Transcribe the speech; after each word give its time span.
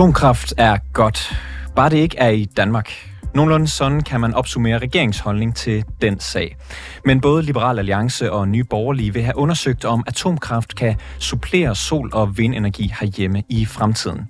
Atomkraft 0.00 0.54
er 0.56 0.78
godt. 0.92 1.32
Bare 1.76 1.90
det 1.90 1.96
ikke 1.96 2.18
er 2.18 2.28
i 2.28 2.44
Danmark. 2.44 2.92
Nogenlunde 3.34 3.68
sådan 3.68 4.00
kan 4.00 4.20
man 4.20 4.34
opsummere 4.34 4.78
regeringsholdning 4.78 5.56
til 5.56 5.84
den 6.02 6.20
sag. 6.20 6.56
Men 7.04 7.20
både 7.20 7.42
Liberal 7.42 7.78
Alliance 7.78 8.32
og 8.32 8.48
Nye 8.48 8.64
Borgerlige 8.64 9.12
vil 9.12 9.22
have 9.22 9.36
undersøgt, 9.36 9.84
om 9.84 10.04
atomkraft 10.06 10.74
kan 10.76 10.96
supplere 11.18 11.74
sol- 11.74 12.10
og 12.12 12.38
vindenergi 12.38 12.92
herhjemme 13.00 13.42
i 13.48 13.66
fremtiden. 13.66 14.28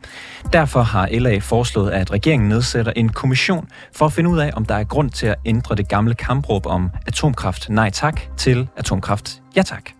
Derfor 0.52 0.80
har 0.80 1.08
LA 1.12 1.38
foreslået, 1.38 1.90
at 1.90 2.12
regeringen 2.12 2.48
nedsætter 2.48 2.92
en 2.96 3.08
kommission 3.08 3.68
for 3.96 4.06
at 4.06 4.12
finde 4.12 4.30
ud 4.30 4.38
af, 4.38 4.50
om 4.56 4.64
der 4.64 4.74
er 4.74 4.84
grund 4.84 5.10
til 5.10 5.26
at 5.26 5.36
ændre 5.44 5.74
det 5.74 5.88
gamle 5.88 6.14
kampråb 6.14 6.66
om 6.66 6.90
atomkraft 7.06 7.68
nej 7.68 7.90
tak 7.90 8.20
til 8.36 8.68
atomkraft 8.76 9.42
ja 9.56 9.62
tak. 9.62 9.90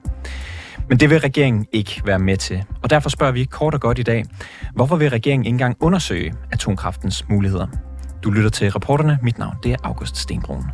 Men 0.91 1.01
det 1.01 1.11
vil 1.11 1.21
regeringen 1.21 1.67
ikke 1.73 2.03
være 2.05 2.19
med 2.19 2.37
til. 2.37 2.65
Og 2.83 2.91
derfor 2.91 3.11
spørger 3.11 3.33
vi 3.33 3.45
kort 3.45 3.75
og 3.75 3.81
godt 3.81 3.99
i 3.99 4.03
dag, 4.03 4.25
hvorfor 4.75 4.97
vil 4.97 5.11
regeringen 5.11 5.47
ikke 5.47 5.55
engang 5.55 5.77
undersøge 5.81 6.35
atomkraftens 6.53 7.29
muligheder? 7.29 7.67
Du 8.25 8.31
lytter 8.31 8.51
til 8.51 8.71
reporterne. 8.71 9.19
Mit 9.23 9.39
navn 9.39 9.57
det 9.63 9.73
er 9.73 9.77
August 9.85 10.17
Stenbrun. 10.17 10.65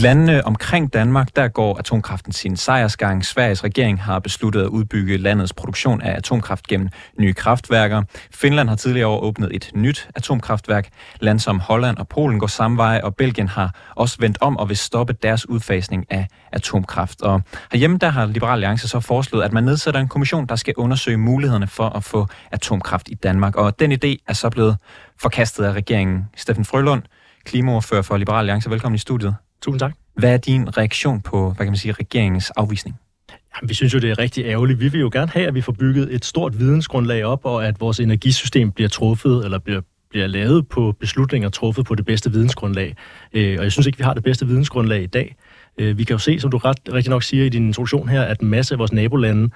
Landene 0.00 0.46
omkring 0.46 0.92
Danmark, 0.92 1.36
der 1.36 1.48
går 1.48 1.78
atomkraften 1.78 2.32
sin 2.32 2.56
sejrsgang. 2.56 3.24
Sveriges 3.24 3.64
regering 3.64 4.02
har 4.02 4.18
besluttet 4.18 4.62
at 4.62 4.66
udbygge 4.66 5.16
landets 5.16 5.52
produktion 5.52 6.02
af 6.02 6.16
atomkraft 6.16 6.66
gennem 6.66 6.88
nye 7.18 7.32
kraftværker. 7.32 8.02
Finland 8.34 8.68
har 8.68 8.76
tidligere 8.76 9.08
år 9.08 9.20
åbnet 9.20 9.50
et 9.52 9.70
nyt 9.74 10.08
atomkraftværk. 10.14 10.88
Land 11.20 11.38
som 11.38 11.60
Holland 11.60 11.96
og 11.96 12.08
Polen 12.08 12.40
går 12.40 12.46
samme 12.46 12.76
vej, 12.76 13.00
og 13.04 13.16
Belgien 13.16 13.48
har 13.48 13.74
også 13.96 14.16
vendt 14.20 14.38
om 14.40 14.56
og 14.56 14.68
vil 14.68 14.76
stoppe 14.76 15.12
deres 15.12 15.48
udfasning 15.48 16.06
af 16.10 16.26
atomkraft. 16.52 17.22
Og 17.22 17.42
herhjemme 17.72 17.98
der 17.98 18.08
har 18.08 18.26
Liberal 18.26 18.52
Alliance 18.52 18.88
så 18.88 19.00
foreslået, 19.00 19.44
at 19.44 19.52
man 19.52 19.64
nedsætter 19.64 20.00
en 20.00 20.08
kommission, 20.08 20.46
der 20.46 20.56
skal 20.56 20.74
undersøge 20.76 21.16
mulighederne 21.16 21.66
for 21.66 21.88
at 21.88 22.04
få 22.04 22.26
atomkraft 22.50 23.08
i 23.08 23.14
Danmark. 23.14 23.56
Og 23.56 23.80
den 23.80 23.92
idé 23.92 24.24
er 24.28 24.32
så 24.32 24.50
blevet 24.50 24.76
forkastet 25.20 25.64
af 25.64 25.72
regeringen. 25.72 26.26
Steffen 26.36 26.64
Frølund, 26.64 27.02
klimaordfører 27.44 28.02
for 28.02 28.16
Liberal 28.16 28.38
Alliance, 28.38 28.70
velkommen 28.70 28.94
i 28.94 28.98
studiet. 28.98 29.47
Tusind 29.62 29.80
tak. 29.80 29.94
Hvad 30.14 30.32
er 30.32 30.36
din 30.36 30.78
reaktion 30.78 31.20
på, 31.20 31.46
hvad 31.46 31.66
kan 31.66 31.72
man 31.72 31.76
sige, 31.76 31.92
regeringens 31.92 32.50
afvisning? 32.50 32.96
Jamen, 33.30 33.68
vi 33.68 33.74
synes 33.74 33.94
jo, 33.94 33.98
det 33.98 34.10
er 34.10 34.18
rigtig 34.18 34.44
ærgerligt. 34.44 34.80
Vi 34.80 34.88
vil 34.88 35.00
jo 35.00 35.10
gerne 35.12 35.30
have, 35.30 35.46
at 35.46 35.54
vi 35.54 35.60
får 35.60 35.72
bygget 35.72 36.14
et 36.14 36.24
stort 36.24 36.58
vidensgrundlag 36.58 37.24
op, 37.24 37.44
og 37.44 37.66
at 37.66 37.80
vores 37.80 38.00
energisystem 38.00 38.72
bliver 38.72 38.88
truffet, 38.88 39.44
eller 39.44 39.58
bliver, 39.58 39.80
bliver 40.10 40.26
lavet 40.26 40.68
på 40.68 40.94
beslutninger 41.00 41.48
truffet 41.48 41.86
på 41.86 41.94
det 41.94 42.06
bedste 42.06 42.32
vidensgrundlag. 42.32 42.96
Øh, 43.32 43.56
og 43.58 43.64
jeg 43.64 43.72
synes 43.72 43.86
ikke, 43.86 43.98
vi 43.98 44.04
har 44.04 44.14
det 44.14 44.22
bedste 44.22 44.46
vidensgrundlag 44.46 45.02
i 45.02 45.06
dag. 45.06 45.36
Øh, 45.78 45.98
vi 45.98 46.04
kan 46.04 46.14
jo 46.14 46.18
se, 46.18 46.40
som 46.40 46.50
du 46.50 46.56
ret, 46.56 46.78
rigtig 46.92 47.10
nok 47.10 47.22
siger 47.22 47.44
i 47.44 47.48
din 47.48 47.66
introduktion 47.66 48.08
her, 48.08 48.22
at 48.22 48.40
en 48.40 48.48
masse 48.48 48.74
af 48.74 48.78
vores 48.78 48.92
nabolande, 48.92 49.50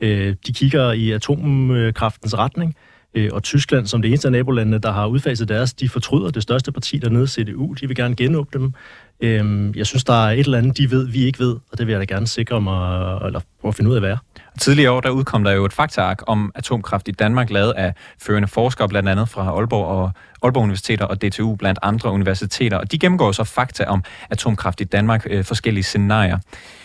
øh, 0.00 0.34
de 0.46 0.52
kigger 0.52 0.92
i 0.92 1.10
atomkraftens 1.10 2.38
retning. 2.38 2.74
Øh, 2.76 2.95
Øh, 3.16 3.30
og 3.32 3.42
Tyskland, 3.42 3.86
som 3.86 4.02
det 4.02 4.08
eneste 4.08 4.28
af 4.28 4.32
nabolandene, 4.32 4.78
der 4.78 4.92
har 4.92 5.06
udfaset 5.06 5.48
deres, 5.48 5.74
de 5.74 5.88
fortryder 5.88 6.30
det 6.30 6.42
største 6.42 6.72
parti 6.72 6.98
dernede, 6.98 7.26
CDU. 7.26 7.72
De 7.72 7.86
vil 7.86 7.96
gerne 7.96 8.16
genåbne 8.16 8.60
dem. 8.60 8.72
Øhm, 9.20 9.74
jeg 9.74 9.86
synes, 9.86 10.04
der 10.04 10.26
er 10.26 10.30
et 10.30 10.38
eller 10.38 10.58
andet, 10.58 10.78
de 10.78 10.90
ved, 10.90 11.08
vi 11.08 11.24
ikke 11.24 11.38
ved, 11.38 11.56
og 11.72 11.78
det 11.78 11.86
vil 11.86 11.92
jeg 11.92 12.00
da 12.00 12.14
gerne 12.14 12.26
sikre 12.26 12.60
mig, 12.60 13.16
eller 13.26 13.40
prøve 13.60 13.68
at 13.68 13.74
finde 13.74 13.90
ud 13.90 13.94
af, 13.94 14.02
hvad 14.02 14.10
er. 14.10 14.16
Tidligere 14.60 14.90
år, 14.90 15.00
der 15.00 15.10
udkom 15.10 15.44
der 15.44 15.52
jo 15.52 15.64
et 15.64 15.72
faktaark 15.72 16.22
om 16.26 16.52
atomkraft 16.54 17.08
i 17.08 17.10
Danmark, 17.10 17.50
lavet 17.50 17.72
af 17.72 17.94
førende 18.22 18.48
forskere, 18.48 18.88
blandt 18.88 19.08
andet 19.08 19.28
fra 19.28 19.42
Aalborg 19.42 19.86
og 19.86 20.10
Aalborg 20.42 20.62
Universiteter 20.62 21.04
og 21.04 21.22
DTU, 21.22 21.56
blandt 21.56 21.78
andre 21.82 22.10
universiteter. 22.10 22.76
Og 22.76 22.92
de 22.92 22.98
gennemgår 22.98 23.32
så 23.32 23.44
fakta 23.44 23.84
om 23.84 24.04
atomkraft 24.30 24.80
i 24.80 24.84
Danmark, 24.84 25.26
øh, 25.30 25.44
forskellige 25.44 25.84
scenarier. 25.84 26.38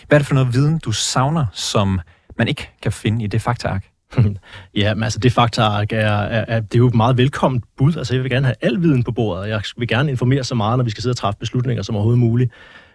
Hvad 0.08 0.16
er 0.16 0.18
det 0.18 0.26
for 0.26 0.34
noget 0.34 0.54
viden, 0.54 0.78
du 0.78 0.92
savner, 0.92 1.46
som 1.52 2.00
man 2.38 2.48
ikke 2.48 2.70
kan 2.82 2.92
finde 2.92 3.24
i 3.24 3.26
det 3.26 3.42
faktaark? 3.42 3.91
ja, 4.82 4.94
men 4.94 5.02
altså 5.02 5.18
det 5.18 5.32
faktaark 5.32 5.92
er, 5.92 5.96
er, 5.98 6.44
er, 6.48 6.60
det 6.60 6.74
er 6.74 6.78
jo 6.78 6.86
et 6.86 6.94
meget 6.94 7.16
velkomment 7.16 7.64
bud. 7.76 7.96
Altså 7.96 8.14
jeg 8.14 8.22
vil 8.22 8.30
gerne 8.30 8.46
have 8.46 8.56
al 8.60 8.82
viden 8.82 9.02
på 9.02 9.12
bordet, 9.12 9.48
jeg 9.48 9.62
vil 9.76 9.88
gerne 9.88 10.10
informere 10.10 10.44
så 10.44 10.54
meget, 10.54 10.78
når 10.78 10.84
vi 10.84 10.90
skal 10.90 11.02
sidde 11.02 11.12
og 11.12 11.16
træffe 11.16 11.38
beslutninger 11.38 11.82
som 11.82 11.94
overhovedet 11.94 12.18
muligt. 12.18 12.52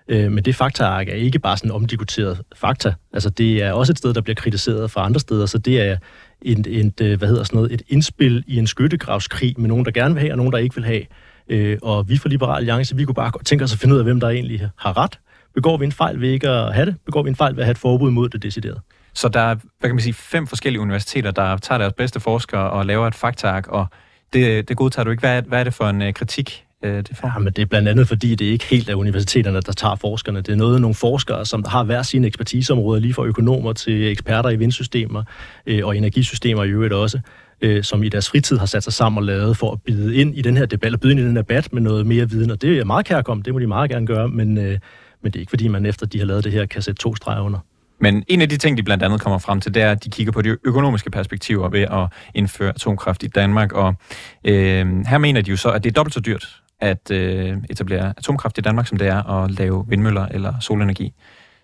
Øh, 0.08 0.32
men 0.32 0.46
det 0.46 0.56
faktaark 0.56 1.08
er 1.08 1.14
ikke 1.14 1.40
bare 1.40 1.58
sådan 1.58 1.72
omdiskuteret 1.72 2.42
fakta. 2.56 2.94
Altså 3.14 3.30
det 3.30 3.64
er 3.64 3.72
også 3.72 3.94
et 3.94 3.98
sted, 3.98 4.14
der 4.14 4.22
bliver 4.22 4.36
kritiseret 4.36 4.92
fra 4.92 5.06
andre 5.06 5.20
steder, 5.20 5.46
så 5.46 5.58
det 5.58 5.82
er 5.82 5.98
et, 6.42 6.68
et, 6.68 7.02
øh, 7.02 7.18
hvad 7.18 7.28
hedder 7.28 7.44
sådan 7.44 7.58
noget, 7.58 7.72
et 7.72 7.82
indspil 7.88 8.44
i 8.48 8.58
en 8.58 8.68
skyttegravskrig 8.68 9.56
med 9.58 9.68
nogen, 9.68 9.86
der 9.86 9.92
gerne 9.92 10.14
vil 10.14 10.22
have, 10.22 10.34
og 10.34 10.38
nogen, 10.38 10.52
der 10.52 10.58
ikke 10.58 10.76
vil 10.76 10.86
have. 10.86 11.02
Øh, 11.50 11.78
og 11.82 12.10
vi 12.10 12.18
fra 12.18 12.30
Liberal 12.30 12.58
Alliance, 12.58 12.96
vi 12.96 13.06
kunne 13.06 13.16
bare 13.16 13.32
tænke 13.46 13.64
os 13.64 13.74
at 13.74 13.80
finde 13.80 13.96
ud 13.96 14.00
af, 14.00 14.06
hvem 14.06 14.20
der 14.20 14.30
egentlig 14.30 14.70
har 14.78 14.98
ret. 14.98 15.20
Begår 15.56 15.78
vi 15.78 15.86
en 15.86 15.92
fejl 15.92 16.22
ved 16.22 16.30
ikke 16.30 16.50
at 16.50 16.74
have 16.74 16.86
det? 16.86 16.96
Begår 17.06 17.24
vi 17.24 17.30
en 17.30 17.36
fejl 17.36 17.56
ved 17.56 17.62
at 17.62 17.66
have 17.66 17.72
et 17.72 17.78
forbud 17.78 18.12
mod 18.12 18.30
det 18.30 18.44
decideret? 18.44 18.80
Så 19.18 19.30
der 19.30 19.40
er, 19.40 19.56
hvad 19.56 19.90
kan 19.90 19.96
man 19.96 20.02
sige, 20.02 20.14
fem 20.14 20.48
forskellige 20.48 20.82
universiteter, 20.82 21.32
der 21.32 21.58
tager 21.58 21.80
deres 21.80 21.94
bedste 21.94 22.20
forskere 22.20 22.70
og 22.70 22.86
laver 22.86 23.08
et 23.08 23.16
faktark, 23.16 23.68
og 23.68 23.88
det, 24.34 24.70
det 24.70 24.78
godtager 24.78 25.04
du 25.04 25.12
ikke. 25.12 25.22
Hvad 25.22 25.38
er, 25.38 25.42
hvad 25.42 25.60
er 25.60 25.64
det 25.64 25.74
for 25.74 25.86
en 25.86 26.02
uh, 26.02 26.12
kritik, 26.12 26.66
uh, 26.86 26.90
det 26.90 27.12
får? 27.14 27.28
Ja, 27.28 27.40
men 27.40 27.54
det 27.54 27.62
er 27.62 27.66
blandt 27.66 27.88
andet, 27.88 28.08
fordi 28.08 28.36
det 28.36 28.46
ikke 28.46 28.66
helt 28.66 28.90
er 28.90 28.96
universiteterne, 28.96 29.62
der 29.62 29.72
tager 29.72 29.96
forskerne. 29.96 30.42
Det 30.42 30.50
er 30.52 30.56
noget 30.56 30.82
nogle 30.82 30.96
forskere, 30.96 31.46
som 31.46 31.66
har 31.68 31.84
hver 31.84 32.02
sine 32.02 32.28
ekspertiseområder, 32.28 33.02
lige 33.02 33.14
fra 33.14 33.24
økonomer 33.24 33.74
til 33.74 34.12
eksperter 34.12 34.50
i 34.50 34.56
vindsystemer 34.56 35.24
uh, 35.72 35.80
og 35.84 35.98
energisystemer 35.98 36.64
i 36.64 36.70
øvrigt 36.70 36.94
også 36.94 37.20
uh, 37.66 37.82
som 37.82 38.04
i 38.04 38.10
deres 38.10 38.30
fritid 38.30 38.58
har 38.58 38.66
sat 38.66 38.84
sig 38.84 38.94
sammen 38.94 39.18
og 39.18 39.24
lavet 39.24 39.58
for 39.58 39.72
at 39.72 39.82
bide 39.82 40.16
ind 40.16 40.38
i 40.38 40.42
den 40.42 40.58
her 40.58 40.66
debat, 40.66 40.94
og 40.94 41.00
byde 41.00 41.12
ind 41.12 41.20
i 41.20 41.24
den 41.24 41.36
her 41.36 41.42
debat 41.42 41.74
med 41.74 41.82
noget 41.82 42.06
mere 42.06 42.30
viden, 42.30 42.52
og 42.52 42.62
det 42.62 42.78
er 42.78 42.86
meget 42.86 43.06
kærkommet, 43.06 43.46
det 43.46 43.54
må 43.54 43.60
de 43.60 43.68
meget 43.68 43.90
gerne 43.90 44.08
gøre, 44.08 44.28
men, 44.28 44.58
uh, 44.58 44.64
men 44.64 44.80
det 45.24 45.36
er 45.36 45.40
ikke 45.40 45.50
fordi, 45.50 45.68
man 45.68 45.86
efter 45.86 46.06
de 46.06 46.20
har 46.20 46.26
lavet 46.26 46.44
det 46.44 46.52
her, 46.52 46.66
kan 46.66 46.82
sætte 46.82 47.02
to 47.02 47.16
streger 47.16 47.42
under. 47.42 47.60
Men 48.00 48.24
en 48.28 48.42
af 48.42 48.50
de 48.50 48.58
ting, 48.58 48.78
de 48.78 48.84
blandt 48.84 49.04
andet 49.04 49.22
kommer 49.22 49.40
frem 49.40 49.62
til, 49.62 49.74
det 49.74 49.84
er, 49.84 49.92
at 49.92 50.04
de 50.04 50.10
kigger 50.10 50.32
på 50.32 50.42
de 50.42 50.58
økonomiske 50.64 51.12
perspektiver 51.12 51.70
ved 51.70 51.82
at 51.82 52.08
indføre 52.34 52.70
atomkraft 52.70 53.24
i 53.24 53.28
Danmark. 53.28 53.72
Og 53.72 53.96
øh, 54.44 55.06
her 55.06 55.18
mener 55.18 55.42
de 55.42 55.52
jo 55.52 55.58
så, 55.58 55.70
at 55.70 55.84
det 55.84 55.90
er 55.90 55.94
dobbelt 55.94 56.14
så 56.14 56.20
dyrt 56.20 56.62
at 56.80 57.12
øh, 57.12 57.58
etablere 57.70 58.14
atomkraft 58.18 58.58
i 58.58 58.62
Danmark, 58.62 58.88
som 58.88 58.98
det 58.98 59.08
er 59.08 59.24
at 59.24 59.52
lave 59.52 59.86
vindmøller 59.88 60.26
eller 60.26 60.60
solenergi. 60.60 61.14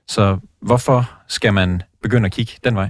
Så 0.07 0.37
hvorfor 0.61 1.11
skal 1.27 1.53
man 1.53 1.81
begynde 2.03 2.25
at 2.25 2.31
kigge 2.31 2.53
den 2.63 2.75
vej? 2.75 2.89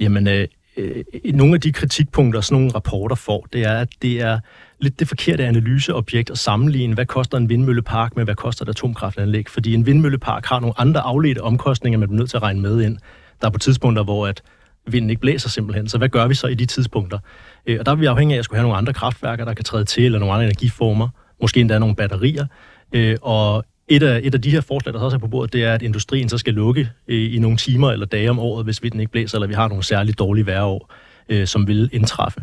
Jamen, 0.00 0.28
øh, 0.28 0.48
øh, 0.76 1.04
nogle 1.24 1.54
af 1.54 1.60
de 1.60 1.72
kritikpunkter, 1.72 2.40
som 2.40 2.56
nogle 2.56 2.70
rapporter 2.74 3.16
får, 3.16 3.46
det 3.52 3.62
er, 3.62 3.78
at 3.78 3.88
det 4.02 4.20
er 4.20 4.40
lidt 4.80 5.00
det 5.00 5.08
forkerte 5.08 5.44
analyseobjekt 5.46 6.30
at 6.30 6.38
sammenligne, 6.38 6.94
hvad 6.94 7.06
koster 7.06 7.38
en 7.38 7.48
vindmøllepark 7.48 8.16
med, 8.16 8.24
hvad 8.24 8.34
koster 8.34 8.64
et 8.64 8.68
atomkraftanlæg. 8.68 9.48
Fordi 9.48 9.74
en 9.74 9.86
vindmøllepark 9.86 10.46
har 10.46 10.60
nogle 10.60 10.80
andre 10.80 11.00
afledte 11.00 11.42
omkostninger, 11.42 11.98
man 11.98 12.08
er 12.08 12.12
nødt 12.12 12.30
til 12.30 12.36
at 12.36 12.42
regne 12.42 12.60
med 12.60 12.82
ind. 12.82 12.98
Der 13.40 13.46
er 13.46 13.50
på 13.50 13.58
tidspunkter, 13.58 14.04
hvor 14.04 14.26
at 14.26 14.42
vinden 14.86 15.10
ikke 15.10 15.20
blæser 15.20 15.48
simpelthen. 15.48 15.88
Så 15.88 15.98
hvad 15.98 16.08
gør 16.08 16.26
vi 16.26 16.34
så 16.34 16.46
i 16.46 16.54
de 16.54 16.66
tidspunkter? 16.66 17.18
Øh, 17.66 17.76
og 17.80 17.86
der 17.86 17.92
er 17.92 17.96
vi 17.96 18.06
afhængige 18.06 18.36
af 18.36 18.38
at 18.38 18.44
skulle 18.44 18.58
have 18.58 18.64
nogle 18.64 18.78
andre 18.78 18.92
kraftværker, 18.92 19.44
der 19.44 19.54
kan 19.54 19.64
træde 19.64 19.84
til, 19.84 20.04
eller 20.04 20.18
nogle 20.18 20.34
andre 20.34 20.44
energiformer. 20.44 21.08
Måske 21.40 21.60
endda 21.60 21.78
nogle 21.78 21.96
batterier. 21.96 22.46
Øh, 22.92 23.16
og 23.22 23.64
et 23.88 24.02
af, 24.02 24.20
et 24.22 24.34
af 24.34 24.42
de 24.42 24.50
her 24.50 24.60
forslag, 24.60 24.94
der 24.94 25.00
også 25.00 25.16
er 25.16 25.20
på 25.20 25.28
bordet, 25.28 25.52
det 25.52 25.64
er, 25.64 25.74
at 25.74 25.82
industrien 25.82 26.28
så 26.28 26.38
skal 26.38 26.54
lukke 26.54 26.90
øh, 27.08 27.34
i, 27.34 27.38
nogle 27.38 27.56
timer 27.56 27.90
eller 27.90 28.06
dage 28.06 28.30
om 28.30 28.38
året, 28.38 28.64
hvis 28.64 28.82
vinden 28.82 29.00
ikke 29.00 29.12
blæser, 29.12 29.38
eller 29.38 29.48
vi 29.48 29.54
har 29.54 29.68
nogle 29.68 29.84
særligt 29.84 30.18
dårlige 30.18 30.46
vejrår, 30.46 30.92
som 31.44 31.66
vil 31.66 31.90
indtræffe. 31.92 32.40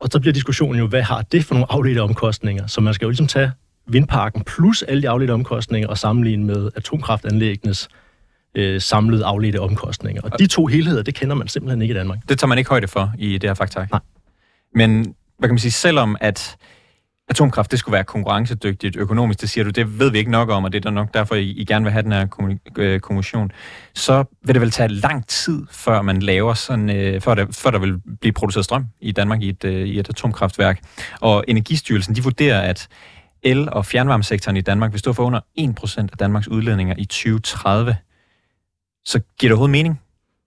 Og 0.00 0.08
så 0.12 0.20
bliver 0.20 0.32
diskussionen 0.32 0.78
jo, 0.78 0.86
hvad 0.86 1.02
har 1.02 1.22
det 1.22 1.44
for 1.44 1.54
nogle 1.54 1.66
afledte 1.72 2.02
omkostninger? 2.02 2.66
Så 2.66 2.80
man 2.80 2.94
skal 2.94 3.06
jo 3.06 3.10
ligesom 3.10 3.26
tage 3.26 3.52
vindparken 3.86 4.44
plus 4.44 4.82
alle 4.82 5.02
de 5.02 5.08
afledte 5.08 5.32
omkostninger 5.32 5.88
og 5.88 5.98
sammenligne 5.98 6.44
med 6.44 6.70
atomkraftanlæggenes 6.76 7.88
øh, 8.54 8.80
samlede 8.80 9.24
afledte 9.24 9.60
omkostninger. 9.60 10.22
Og 10.22 10.38
de 10.38 10.46
to 10.46 10.66
helheder, 10.66 11.02
det 11.02 11.14
kender 11.14 11.34
man 11.36 11.48
simpelthen 11.48 11.82
ikke 11.82 11.92
i 11.92 11.96
Danmark. 11.96 12.18
Det 12.28 12.38
tager 12.38 12.48
man 12.48 12.58
ikke 12.58 12.70
højde 12.70 12.88
for 12.88 13.12
i 13.18 13.38
det 13.38 13.50
her 13.50 13.54
faktak. 13.54 13.90
Nej. 13.90 14.00
Men 14.74 15.14
hvad 15.38 15.48
kan 15.48 15.54
man 15.54 15.58
sige, 15.58 15.72
selvom 15.72 16.16
at 16.20 16.56
atomkraft, 17.28 17.70
det 17.70 17.78
skulle 17.78 17.92
være 17.92 18.04
konkurrencedygtigt 18.04 18.96
økonomisk, 18.96 19.40
det 19.40 19.50
siger 19.50 19.64
du, 19.64 19.70
det 19.70 19.98
ved 19.98 20.10
vi 20.10 20.18
ikke 20.18 20.30
nok 20.30 20.50
om, 20.50 20.64
og 20.64 20.72
det 20.72 20.78
er 20.78 20.82
der 20.82 20.90
nok 20.90 21.14
derfor, 21.14 21.34
I, 21.34 21.50
I 21.50 21.64
gerne 21.64 21.84
vil 21.84 21.92
have 21.92 22.02
den 22.02 22.12
her 22.12 22.26
øh, 22.78 23.00
kommission, 23.00 23.50
så 23.94 24.24
vil 24.44 24.54
det 24.54 24.60
vel 24.60 24.70
tage 24.70 24.88
lang 24.88 25.26
tid, 25.26 25.66
før 25.70 26.02
man 26.02 26.22
laver 26.22 26.54
sådan, 26.54 26.90
øh, 26.90 27.20
før, 27.20 27.34
der, 27.34 27.46
før 27.50 27.70
der 27.70 27.78
vil 27.78 27.98
blive 28.20 28.32
produceret 28.32 28.64
strøm 28.64 28.84
i 29.00 29.12
Danmark 29.12 29.42
i 29.42 29.48
et, 29.48 29.64
øh, 29.64 29.88
i 29.88 29.98
et 29.98 30.08
atomkraftværk. 30.08 30.80
Og 31.20 31.44
Energistyrelsen, 31.48 32.14
de 32.14 32.22
vurderer, 32.22 32.60
at 32.60 32.88
el- 33.42 33.72
og 33.72 33.86
fjernvarmesektoren 33.86 34.56
i 34.56 34.60
Danmark 34.60 34.92
vil 34.92 35.00
stå 35.00 35.12
for 35.12 35.24
under 35.24 35.40
1% 35.58 35.98
af 36.12 36.18
Danmarks 36.18 36.48
udledninger 36.48 36.94
i 36.98 37.04
2030. 37.04 37.96
Så 39.04 39.20
giver 39.38 39.48
det 39.48 39.52
overhovedet 39.52 39.72
mening 39.72 40.00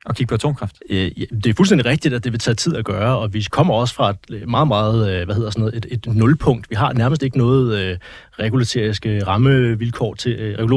at 0.05 0.15
kigge 0.15 0.29
på 0.29 0.35
atomkraft? 0.35 0.75
Øh, 0.89 1.11
det 1.43 1.45
er 1.45 1.53
fuldstændig 1.53 1.85
rigtigt, 1.85 2.13
at 2.13 2.23
det 2.23 2.31
vil 2.31 2.39
tage 2.39 2.55
tid 2.55 2.75
at 2.75 2.85
gøre, 2.85 3.17
og 3.17 3.33
vi 3.33 3.47
kommer 3.51 3.73
også 3.73 3.93
fra 3.93 4.09
et 4.09 4.17
øh, 4.31 4.49
meget, 4.49 4.67
meget, 4.67 5.11
øh, 5.11 5.25
hvad 5.25 5.35
hedder 5.35 5.49
sådan 5.49 5.61
noget, 5.61 5.75
et, 5.75 5.85
et 5.91 6.15
nulpunkt. 6.15 6.69
Vi 6.69 6.75
har 6.75 6.93
nærmest 6.93 7.23
ikke 7.23 7.37
noget 7.37 7.79
øh, 7.79 7.97
regulatoriske 8.39 9.23
rammevilkår 9.27 10.13
til, 10.13 10.31
øh, 10.31 10.69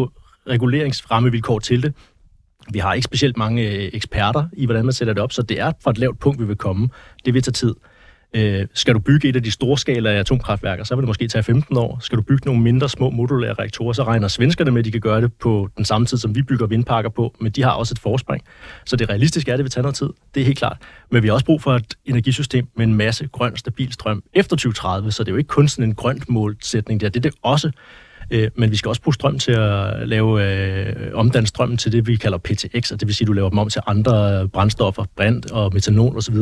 reguleringsrammevilkår 0.49 1.59
til 1.59 1.83
det. 1.83 1.95
Vi 2.73 2.79
har 2.79 2.95
ikke 2.95 3.05
specielt 3.05 3.37
mange 3.37 3.71
øh, 3.71 3.91
eksperter 3.93 4.45
i, 4.53 4.65
hvordan 4.65 4.85
man 4.85 4.93
sætter 4.93 5.15
det 5.15 5.23
op, 5.23 5.33
så 5.33 5.43
det 5.43 5.61
er 5.61 5.73
fra 5.85 5.91
et 5.91 5.99
lavt 5.99 6.19
punkt, 6.19 6.41
vi 6.41 6.47
vil 6.47 6.57
komme. 6.57 6.89
Det 7.25 7.35
vil 7.35 7.43
tage 7.43 7.53
tid. 7.53 7.75
Øh, 8.37 8.67
skal 8.75 8.95
du 8.95 8.99
bygge 8.99 9.29
et 9.29 9.37
af 9.37 9.43
de 9.43 9.51
store 9.51 9.79
skala 9.79 10.11
af 10.11 10.19
atomkraftværker, 10.19 10.85
så 10.85 10.95
vil 10.95 11.03
det 11.03 11.07
måske 11.07 11.29
tage 11.29 11.43
15 11.43 11.77
år. 11.77 11.99
Skal 12.01 12.19
du 12.19 12.23
bygge 12.23 12.47
nogle 12.47 12.63
mindre 12.63 12.89
små 12.89 13.11
modulære 13.11 13.53
reaktorer, 13.53 13.93
så 13.93 14.03
regner 14.03 14.29
svenskerne 14.29 14.71
med, 14.71 14.79
at 14.79 14.85
de 14.85 14.91
kan 14.91 15.01
gøre 15.01 15.21
det 15.21 15.33
på 15.33 15.69
den 15.77 15.85
samme 15.85 16.07
tid, 16.07 16.19
som 16.19 16.35
vi 16.35 16.43
bygger 16.43 16.67
vindparker 16.67 17.09
på, 17.09 17.35
men 17.41 17.53
de 17.53 17.63
har 17.63 17.71
også 17.71 17.93
et 17.95 17.99
forspring. 17.99 18.43
Så 18.87 18.97
det 18.97 19.09
realistiske 19.09 19.51
er, 19.51 19.55
at 19.55 19.59
det 19.59 19.65
vil 19.65 19.71
tage 19.71 19.83
noget 19.83 19.97
tid. 19.97 20.09
Det 20.35 20.41
er 20.41 20.45
helt 20.45 20.59
klart. 20.59 20.77
Men 21.11 21.23
vi 21.23 21.29
har 21.29 21.33
også 21.33 21.47
brug 21.47 21.63
for 21.63 21.75
et 21.75 21.95
energisystem 22.05 22.67
med 22.77 22.87
en 22.87 22.95
masse 22.95 23.27
grøn, 23.27 23.57
stabil 23.57 23.93
strøm 23.93 24.23
efter 24.35 24.57
2030, 24.57 25.13
så 25.13 25.23
det 25.23 25.29
er 25.29 25.33
jo 25.33 25.39
ikke 25.39 25.49
kun 25.49 25.69
sådan 25.69 25.85
en 25.85 25.95
grønt 25.95 26.29
målsætning 26.29 27.01
der. 27.01 27.09
Det 27.09 27.17
er 27.17 27.31
det 27.31 27.35
også. 27.43 27.71
Øh, 28.31 28.51
men 28.55 28.71
vi 28.71 28.77
skal 28.77 28.89
også 28.89 29.03
bruge 29.03 29.15
strøm 29.15 29.39
til 29.39 29.53
at 29.53 30.09
lave 30.09 30.45
øh, 30.45 31.11
omdanne 31.15 31.47
strømmen 31.47 31.79
til 31.79 31.93
det, 31.93 32.07
vi 32.07 32.17
kalder 32.17 32.39
PTX, 32.39 32.93
og 32.93 33.01
det 33.01 33.09
vil 33.09 33.15
sige, 33.15 33.25
at 33.25 33.29
du 33.29 33.33
laver 33.33 33.49
dem 33.49 33.59
om 33.59 33.69
til 33.69 33.81
andre 33.87 34.49
brændstoffer, 34.49 35.05
brint 35.17 35.51
og 35.51 35.71
metanol 35.75 36.17
osv. 36.17 36.37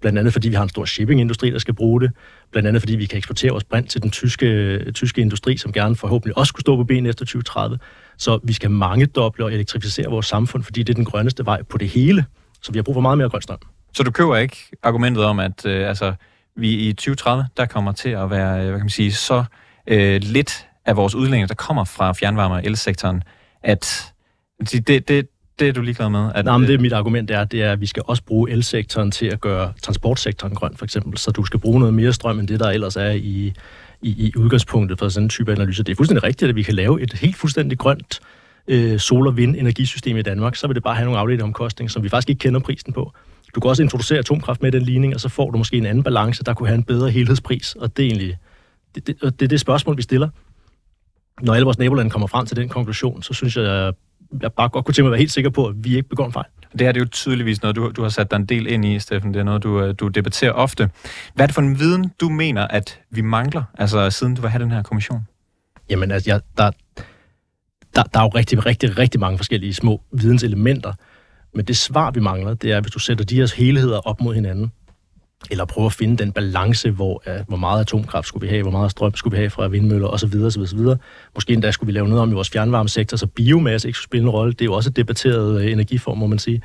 Blandt 0.00 0.18
andet 0.18 0.32
fordi 0.32 0.48
vi 0.48 0.54
har 0.54 0.62
en 0.62 0.68
stor 0.68 0.84
shippingindustri, 0.84 1.50
der 1.50 1.58
skal 1.58 1.74
bruge 1.74 2.00
det. 2.00 2.10
Blandt 2.52 2.68
andet 2.68 2.82
fordi 2.82 2.96
vi 2.96 3.06
kan 3.06 3.18
eksportere 3.18 3.50
vores 3.50 3.64
brint 3.64 3.90
til 3.90 4.02
den 4.02 4.10
tyske, 4.10 4.78
tyske 4.92 5.20
industri, 5.20 5.56
som 5.56 5.72
gerne 5.72 5.96
forhåbentlig 5.96 6.38
også 6.38 6.48
skulle 6.48 6.62
stå 6.62 6.76
på 6.76 6.84
ben 6.84 7.06
efter 7.06 7.24
2030. 7.24 7.78
Så 8.16 8.40
vi 8.44 8.52
skal 8.52 8.70
mange 8.70 9.06
doble 9.06 9.44
og 9.44 9.52
elektrificere 9.52 10.10
vores 10.10 10.26
samfund, 10.26 10.62
fordi 10.62 10.82
det 10.82 10.92
er 10.92 10.94
den 10.94 11.04
grønneste 11.04 11.46
vej 11.46 11.62
på 11.62 11.78
det 11.78 11.88
hele. 11.88 12.24
Så 12.62 12.72
vi 12.72 12.78
har 12.78 12.82
brug 12.82 12.94
for 12.94 13.00
meget 13.00 13.18
mere 13.18 13.28
grøn 13.28 13.42
strøm. 13.42 13.58
Så 13.94 14.02
du 14.02 14.10
køber 14.10 14.36
ikke 14.36 14.56
argumentet 14.82 15.24
om, 15.24 15.38
at 15.38 15.66
øh, 15.66 15.88
altså, 15.88 16.14
vi 16.56 16.70
i 16.88 16.92
2030, 16.92 17.46
der 17.56 17.66
kommer 17.66 17.92
til 17.92 18.08
at 18.08 18.30
være, 18.30 18.58
øh, 18.58 18.64
hvad 18.64 18.72
kan 18.72 18.84
man 18.84 18.90
sige, 18.90 19.12
så 19.12 19.44
øh, 19.86 20.20
lidt 20.22 20.66
af 20.86 20.96
vores 20.96 21.14
udlændinge, 21.14 21.48
der 21.48 21.54
kommer 21.54 21.84
fra 21.84 22.12
fjernvarme- 22.12 22.54
og 22.54 22.64
elsektoren, 22.64 23.22
at 23.62 24.12
det, 24.60 24.88
det, 24.88 25.08
det, 25.08 25.28
det 25.58 25.68
er 25.68 25.72
du 25.72 25.80
ligeglad 25.80 26.08
med? 26.08 26.30
At, 26.34 26.44
Nej, 26.44 26.58
men 26.58 26.68
det 26.68 26.74
er 26.74 26.78
mit 26.78 26.92
argument 26.92 27.30
er, 27.30 27.44
det 27.44 27.62
er, 27.62 27.72
at 27.72 27.80
vi 27.80 27.86
skal 27.86 28.02
også 28.06 28.22
bruge 28.22 28.50
elsektoren 28.50 29.10
til 29.10 29.26
at 29.26 29.40
gøre 29.40 29.72
transportsektoren 29.82 30.54
grøn, 30.54 30.76
for 30.76 30.84
eksempel. 30.84 31.18
Så 31.18 31.30
du 31.30 31.44
skal 31.44 31.60
bruge 31.60 31.78
noget 31.78 31.94
mere 31.94 32.12
strøm, 32.12 32.38
end 32.38 32.48
det, 32.48 32.60
der 32.60 32.70
ellers 32.70 32.96
er 32.96 33.10
i, 33.10 33.52
i, 34.02 34.26
i 34.26 34.32
udgangspunktet 34.36 34.98
for 34.98 35.08
sådan 35.08 35.24
en 35.24 35.28
type 35.28 35.52
analyse. 35.52 35.82
Det 35.82 35.92
er 35.92 35.96
fuldstændig 35.96 36.22
rigtigt, 36.24 36.48
at 36.48 36.56
vi 36.56 36.62
kan 36.62 36.74
lave 36.74 37.02
et 37.02 37.12
helt 37.12 37.36
fuldstændig 37.36 37.78
grønt 37.78 38.20
øh, 38.68 38.98
sol- 38.98 39.26
og 39.26 39.36
vind-energisystem 39.36 40.16
i 40.16 40.22
Danmark. 40.22 40.56
Så 40.56 40.66
vil 40.66 40.74
det 40.74 40.82
bare 40.82 40.94
have 40.94 41.04
nogle 41.04 41.18
afledte 41.18 41.42
omkostninger, 41.42 41.90
som 41.90 42.02
vi 42.02 42.08
faktisk 42.08 42.28
ikke 42.28 42.38
kender 42.38 42.60
prisen 42.60 42.92
på. 42.92 43.12
Du 43.54 43.60
kan 43.60 43.68
også 43.68 43.82
introducere 43.82 44.18
atomkraft 44.18 44.62
med 44.62 44.72
den 44.72 44.82
ligning, 44.82 45.14
og 45.14 45.20
så 45.20 45.28
får 45.28 45.50
du 45.50 45.58
måske 45.58 45.76
en 45.76 45.86
anden 45.86 46.04
balance, 46.04 46.44
der 46.44 46.54
kunne 46.54 46.68
have 46.68 46.78
en 46.78 46.84
bedre 46.84 47.10
helhedspris. 47.10 47.74
Og 47.74 47.96
det 47.96 48.02
er 48.02 48.06
egentlig 48.06 48.36
det, 48.94 49.06
det, 49.06 49.22
det, 49.22 49.42
er 49.42 49.48
det 49.48 49.60
spørgsmål, 49.60 49.96
vi 49.96 50.02
stiller 50.02 50.28
når 51.42 51.54
alle 51.54 51.64
vores 51.64 51.78
nabolande 51.78 52.10
kommer 52.10 52.26
frem 52.26 52.46
til 52.46 52.56
den 52.56 52.68
konklusion, 52.68 53.22
så 53.22 53.34
synes 53.34 53.56
jeg, 53.56 53.92
jeg 54.42 54.52
bare 54.52 54.68
godt 54.68 54.84
kunne 54.84 54.92
tænke 54.94 55.02
mig 55.02 55.08
at 55.08 55.12
være 55.12 55.18
helt 55.18 55.32
sikker 55.32 55.50
på, 55.50 55.66
at 55.66 55.74
vi 55.78 55.96
ikke 55.96 56.08
begår 56.08 56.26
en 56.26 56.32
fejl. 56.32 56.46
Det 56.72 56.80
her 56.80 56.92
det 56.92 57.00
er 57.00 57.04
jo 57.04 57.08
tydeligvis 57.08 57.62
noget, 57.62 57.76
du, 57.76 57.90
du 57.90 58.02
har 58.02 58.08
sat 58.08 58.30
dig 58.30 58.36
en 58.36 58.46
del 58.46 58.66
ind 58.66 58.84
i, 58.84 58.98
Steffen. 58.98 59.34
Det 59.34 59.40
er 59.40 59.44
noget, 59.44 59.62
du, 59.62 59.80
øh, 59.80 59.94
du 59.98 60.08
debatterer 60.08 60.52
ofte. 60.52 60.90
Hvad 61.34 61.44
er 61.44 61.46
det 61.46 61.54
for 61.54 61.62
en 61.62 61.78
viden, 61.78 62.10
du 62.20 62.28
mener, 62.28 62.66
at 62.66 63.00
vi 63.10 63.20
mangler, 63.20 63.62
altså 63.78 64.10
siden 64.10 64.34
du 64.34 64.42
var 64.42 64.48
have 64.48 64.62
den 64.62 64.70
her 64.70 64.82
kommission? 64.82 65.26
Jamen, 65.90 66.10
altså, 66.10 66.30
jeg, 66.30 66.40
der, 66.58 66.70
der, 67.96 68.02
der 68.02 68.20
er 68.20 68.24
jo 68.24 68.28
rigtig, 68.28 68.66
rigtig, 68.66 68.98
rigtig 68.98 69.20
mange 69.20 69.38
forskellige 69.38 69.74
små 69.74 70.00
videnselementer. 70.12 70.92
Men 71.54 71.64
det 71.64 71.76
svar, 71.76 72.10
vi 72.10 72.20
mangler, 72.20 72.54
det 72.54 72.72
er, 72.72 72.80
hvis 72.80 72.92
du 72.92 72.98
sætter 72.98 73.24
de 73.24 73.36
her 73.36 73.54
helheder 73.56 73.98
op 73.98 74.20
mod 74.20 74.34
hinanden, 74.34 74.72
eller 75.50 75.64
prøve 75.64 75.86
at 75.86 75.92
finde 75.92 76.16
den 76.16 76.32
balance, 76.32 76.90
hvor, 76.90 77.22
uh, 77.26 77.48
hvor 77.48 77.56
meget 77.56 77.80
atomkraft 77.80 78.28
skulle 78.28 78.46
vi 78.46 78.50
have, 78.50 78.62
hvor 78.62 78.70
meget 78.70 78.90
strøm 78.90 79.14
skulle 79.14 79.36
vi 79.36 79.38
have 79.38 79.50
fra 79.50 79.68
vindmøller 79.68 80.08
osv. 80.08 80.34
osv., 80.44 80.62
osv. 80.62 80.78
Måske 81.34 81.52
endda 81.52 81.70
skulle 81.70 81.86
vi 81.86 81.92
lave 81.92 82.08
noget 82.08 82.22
om 82.22 82.30
i 82.30 82.34
vores 82.34 82.50
fjernvarmesektor, 82.50 83.16
så 83.16 83.26
biomasse 83.26 83.88
ikke 83.88 83.96
skulle 83.96 84.08
spille 84.08 84.24
en 84.24 84.30
rolle. 84.30 84.52
Det 84.52 84.60
er 84.60 84.64
jo 84.64 84.72
også 84.72 84.90
et 84.90 84.96
debatteret 84.96 85.56
uh, 85.56 85.72
energiform, 85.72 86.18
må 86.18 86.26
man 86.26 86.38
sige. 86.38 86.62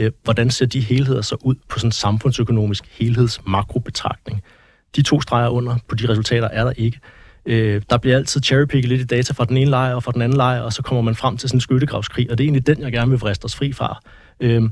Uh, 0.00 0.06
hvordan 0.24 0.50
ser 0.50 0.66
de 0.66 0.80
helheder 0.80 1.22
så 1.22 1.36
ud 1.40 1.54
på 1.68 1.78
sådan 1.78 1.88
en 1.88 1.92
samfundsøkonomisk 1.92 2.84
helhedsmakrobetragtning? 2.98 4.42
De 4.96 5.02
to 5.02 5.20
streger 5.20 5.48
under 5.48 5.76
på 5.88 5.94
de 5.94 6.08
resultater 6.08 6.48
er 6.48 6.64
der 6.64 6.72
ikke. 6.76 7.00
Øh, 7.46 7.82
der 7.90 7.98
bliver 7.98 8.16
altid 8.16 8.42
cherrypicket 8.42 8.88
lidt 8.88 9.00
i 9.00 9.04
data 9.04 9.32
fra 9.32 9.44
den 9.44 9.56
ene 9.56 9.70
lejr 9.70 9.94
og 9.94 10.02
fra 10.02 10.12
den 10.12 10.22
anden 10.22 10.36
lejr, 10.36 10.60
og 10.60 10.72
så 10.72 10.82
kommer 10.82 11.02
man 11.02 11.14
frem 11.14 11.36
til 11.36 11.48
sådan 11.48 11.56
en 11.56 11.60
skyttegravskrig, 11.60 12.30
og 12.30 12.38
det 12.38 12.44
er 12.44 12.46
egentlig 12.46 12.66
den, 12.66 12.82
jeg 12.82 12.92
gerne 12.92 13.10
vil 13.10 13.20
vriste 13.20 13.44
os 13.44 13.56
fri 13.56 13.72
fra. 13.72 14.00
Øh, 14.40 14.62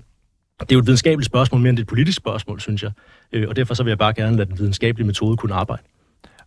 det 0.61 0.73
er 0.73 0.77
jo 0.77 0.79
et 0.79 0.87
videnskabeligt 0.87 1.27
spørgsmål 1.27 1.61
mere 1.61 1.71
end 1.71 1.79
et 1.79 1.87
politisk 1.87 2.17
spørgsmål, 2.17 2.61
synes 2.61 2.83
jeg. 2.83 2.91
Øh, 3.33 3.49
og 3.49 3.57
derfor 3.57 3.75
så 3.75 3.83
vil 3.83 3.91
jeg 3.91 3.99
bare 3.99 4.15
gerne 4.15 4.37
lade 4.37 4.49
den 4.49 4.59
videnskabelige 4.59 5.07
metode 5.07 5.37
kunne 5.37 5.55
arbejde. 5.55 5.83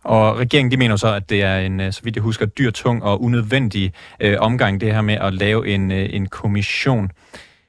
Og 0.04 0.38
regeringen 0.38 0.70
de 0.70 0.76
mener 0.76 0.96
så, 0.96 1.14
at 1.14 1.30
det 1.30 1.42
er 1.42 1.58
en, 1.58 1.80
øh, 1.80 1.92
så 1.92 2.00
vidt 2.04 2.16
jeg 2.16 2.22
husker, 2.22 2.46
dyr, 2.46 2.70
tung 2.70 3.02
og 3.02 3.22
unødvendig 3.22 3.92
øh, 4.20 4.36
omgang, 4.40 4.80
det 4.80 4.94
her 4.94 5.02
med 5.02 5.14
at 5.14 5.34
lave 5.34 5.68
en, 5.68 5.90
øh, 5.90 6.08
en 6.12 6.26
kommission. 6.26 7.10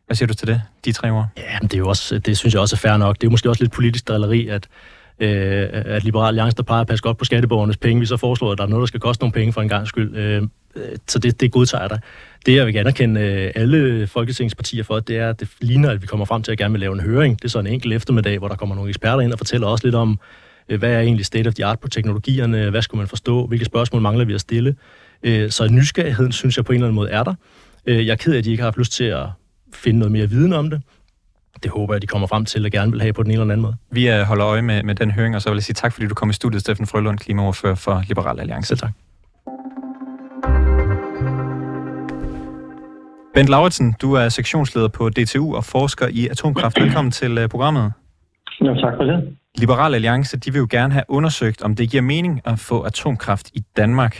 Hvad 0.05 0.15
siger 0.15 0.27
du 0.27 0.33
til 0.33 0.47
det, 0.47 0.61
de 0.85 0.91
tre 0.91 1.11
ord? 1.11 1.27
Ja, 1.37 1.57
det, 1.61 1.73
er 1.73 1.77
jo 1.77 1.87
også, 1.87 2.19
det 2.19 2.37
synes 2.37 2.53
jeg 2.53 2.61
også 2.61 2.75
er 2.75 2.77
fair 2.77 2.97
nok. 2.97 3.21
Det 3.21 3.27
er 3.27 3.31
måske 3.31 3.49
også 3.49 3.63
lidt 3.63 3.73
politisk 3.73 4.07
drilleri, 4.07 4.47
at, 4.47 4.67
øh, 5.19 5.67
at 5.71 6.03
Liberal 6.03 6.27
Alliance, 6.27 6.57
der 6.57 6.63
plejer 6.63 6.81
at 6.81 6.87
passe 6.87 7.03
godt 7.03 7.17
på 7.17 7.25
skatteborgernes 7.25 7.77
penge, 7.77 7.99
vi 7.99 8.05
så 8.05 8.17
foreslår, 8.17 8.51
at 8.51 8.57
der 8.57 8.63
er 8.63 8.67
noget, 8.67 8.81
der 8.81 8.87
skal 8.87 8.99
koste 8.99 9.23
nogle 9.23 9.33
penge 9.33 9.53
for 9.53 9.61
en 9.61 9.69
gang 9.69 9.87
skyld. 9.87 10.15
Øh, 10.15 10.47
så 11.07 11.19
det, 11.19 11.41
det 11.41 11.51
godtager 11.51 11.81
jeg 11.81 11.89
dig. 11.89 11.99
Det, 12.45 12.55
jeg 12.55 12.65
vil 12.65 12.73
gerne 12.73 12.79
anerkende 12.79 13.21
øh, 13.21 13.51
alle 13.55 14.07
folketingspartier 14.07 14.83
for, 14.83 14.99
det 14.99 15.17
er, 15.17 15.29
at 15.29 15.39
det 15.39 15.49
ligner, 15.61 15.89
at 15.89 16.01
vi 16.01 16.07
kommer 16.07 16.25
frem 16.25 16.43
til 16.43 16.51
at 16.51 16.57
gerne 16.57 16.71
vil 16.71 16.79
lave 16.79 16.93
en 16.93 16.99
høring. 16.99 17.37
Det 17.37 17.45
er 17.45 17.49
så 17.49 17.59
en 17.59 17.67
enkelt 17.67 17.93
eftermiddag, 17.93 18.37
hvor 18.37 18.47
der 18.47 18.55
kommer 18.55 18.75
nogle 18.75 18.89
eksperter 18.89 19.19
ind 19.19 19.31
og 19.31 19.37
fortæller 19.37 19.67
også 19.67 19.87
lidt 19.87 19.95
om, 19.95 20.19
øh, 20.69 20.79
hvad 20.79 20.91
er 20.91 20.99
egentlig 20.99 21.25
state 21.25 21.47
of 21.47 21.53
the 21.53 21.65
art 21.65 21.79
på 21.79 21.87
teknologierne, 21.87 22.69
hvad 22.69 22.81
skulle 22.81 22.99
man 22.99 23.07
forstå, 23.07 23.47
hvilke 23.47 23.65
spørgsmål 23.65 24.01
mangler 24.01 24.25
vi 24.25 24.33
at 24.33 24.41
stille. 24.41 24.75
Øh, 25.23 25.51
så 25.51 25.67
nysgerrigheden, 25.67 26.31
synes 26.31 26.57
jeg 26.57 26.65
på 26.65 26.71
en 26.71 26.75
eller 26.75 26.87
anden 26.87 26.95
måde 26.95 27.09
er 27.09 27.23
der. 27.23 27.33
Jeg 27.85 28.07
er 28.07 28.15
ked 28.15 28.33
af, 28.33 28.37
at 28.37 28.45
de 28.45 28.51
ikke 28.51 28.61
har 28.61 28.67
haft 28.67 28.77
lyst 28.77 28.91
til 28.91 29.03
at 29.03 29.25
finde 29.73 29.99
noget 29.99 30.11
mere 30.11 30.29
viden 30.29 30.53
om 30.53 30.69
det. 30.69 30.81
Det 31.63 31.71
håber 31.71 31.93
jeg, 31.93 32.01
de 32.01 32.07
kommer 32.07 32.27
frem 32.27 32.45
til 32.45 32.65
at 32.65 32.71
gerne 32.71 32.91
vil 32.91 33.01
have 33.01 33.13
på 33.13 33.23
den 33.23 33.31
ene 33.31 33.41
eller 33.41 33.53
anden 33.53 33.61
måde. 33.61 33.75
Vi 33.91 34.07
holder 34.07 34.47
øje 34.47 34.61
med, 34.61 34.83
med 34.83 34.95
den 34.95 35.11
høring, 35.11 35.35
og 35.35 35.41
så 35.41 35.49
vil 35.49 35.55
jeg 35.55 35.63
sige 35.63 35.73
tak, 35.73 35.93
fordi 35.93 36.07
du 36.07 36.15
kom 36.15 36.29
i 36.29 36.33
studiet, 36.33 36.61
Steffen 36.61 36.87
Frølund, 36.87 37.19
klimaoverfører 37.19 37.75
for 37.75 38.03
Liberal 38.07 38.39
Alliance. 38.39 38.67
Selv 38.67 38.79
tak. 38.79 38.91
Bent 43.33 43.49
Lauritsen, 43.49 43.95
du 44.01 44.13
er 44.13 44.29
sektionsleder 44.29 44.87
på 44.97 45.09
DTU 45.09 45.55
og 45.55 45.63
forsker 45.63 46.07
i 46.19 46.27
atomkraft. 46.27 46.81
Velkommen 46.81 47.11
til 47.11 47.37
øh, 47.37 47.49
programmet. 47.49 47.93
Jo, 48.65 48.75
tak 48.75 48.93
for 48.97 49.03
det. 49.03 49.37
Liberal 49.57 49.95
Alliance, 49.95 50.39
de 50.39 50.51
vil 50.53 50.59
jo 50.59 50.67
gerne 50.71 50.93
have 50.93 51.03
undersøgt, 51.07 51.63
om 51.63 51.75
det 51.75 51.91
giver 51.91 52.03
mening 52.03 52.41
at 52.45 52.57
få 52.69 52.81
atomkraft 52.81 53.47
i 53.53 53.61
Danmark. 53.77 54.15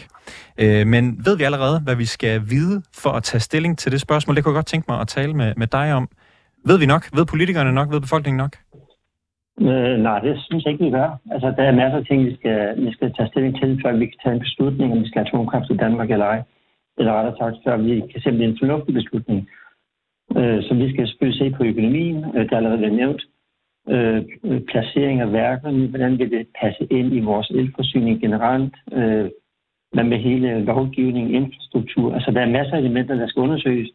Øh, 0.61 0.87
men 0.87 1.03
ved 1.25 1.37
vi 1.37 1.43
allerede, 1.43 1.79
hvad 1.85 1.95
vi 1.95 2.05
skal 2.05 2.41
vide 2.49 2.81
for 3.03 3.09
at 3.09 3.23
tage 3.23 3.41
stilling 3.41 3.77
til 3.77 3.91
det 3.91 4.01
spørgsmål? 4.01 4.35
Det 4.35 4.43
kunne 4.43 4.53
jeg 4.53 4.59
godt 4.61 4.71
tænke 4.73 4.85
mig 4.91 4.99
at 5.01 5.07
tale 5.07 5.33
med, 5.33 5.53
med 5.57 5.67
dig 5.67 5.93
om. 5.93 6.09
Ved 6.65 6.77
vi 6.79 6.85
nok? 6.85 7.03
Ved 7.17 7.25
politikerne 7.25 7.71
nok? 7.73 7.87
Ved 7.93 8.01
befolkningen 8.01 8.37
nok? 8.37 8.53
Øh, 9.61 9.95
nej, 10.07 10.19
det 10.19 10.33
synes 10.45 10.63
jeg 10.63 10.71
ikke, 10.73 10.85
vi 10.85 10.91
gør. 10.91 11.09
Altså, 11.33 11.47
der 11.57 11.63
er 11.63 11.71
masser 11.81 11.97
af 11.97 12.05
ting, 12.05 12.25
vi 12.25 12.35
skal, 12.39 12.57
vi 12.85 12.91
skal 12.93 13.13
tage 13.17 13.29
stilling 13.31 13.53
til, 13.61 13.69
før 13.83 13.91
vi 13.97 14.05
kan 14.05 14.19
tage 14.23 14.33
en 14.35 14.39
beslutning, 14.39 14.91
om 14.93 14.99
vi 15.03 15.07
skal 15.07 15.19
have 15.19 15.27
atomkraft 15.27 15.69
i 15.71 15.77
Danmark 15.77 16.11
eller 16.11 16.25
ej 16.25 16.41
eller 16.97 17.13
rettere 17.13 17.37
sagt, 17.37 17.55
før 17.65 17.77
vi 17.77 17.93
kan 18.11 18.21
simpelthen 18.21 18.49
en 18.49 18.59
fornuftig 18.61 18.93
beslutning. 18.93 19.49
Øh, 20.37 20.63
så 20.63 20.73
vi 20.73 20.93
skal 20.93 21.07
selvfølgelig 21.07 21.39
se 21.39 21.57
på 21.57 21.63
økonomien, 21.63 22.17
øh, 22.35 22.49
der 22.49 22.53
er 22.53 22.57
allerede 22.57 22.81
været 22.81 22.99
nævnt, 23.01 23.23
øh, 23.89 24.21
placering 24.71 25.21
af 25.21 25.33
værkerne, 25.33 25.87
hvordan 25.87 26.19
vil 26.19 26.31
det 26.31 26.47
passe 26.61 26.83
ind 26.91 27.13
i 27.13 27.19
vores 27.19 27.49
elforsyning 27.49 28.21
generelt, 28.21 28.75
øh, 28.91 29.29
hvad 29.93 30.03
med 30.03 30.17
hele 30.17 30.65
lovgivning, 30.65 31.35
infrastruktur. 31.35 32.13
Altså, 32.13 32.31
der 32.31 32.41
er 32.41 32.55
masser 32.57 32.73
af 32.75 32.79
elementer, 32.79 33.15
der 33.15 33.27
skal 33.27 33.41
undersøges 33.41 33.89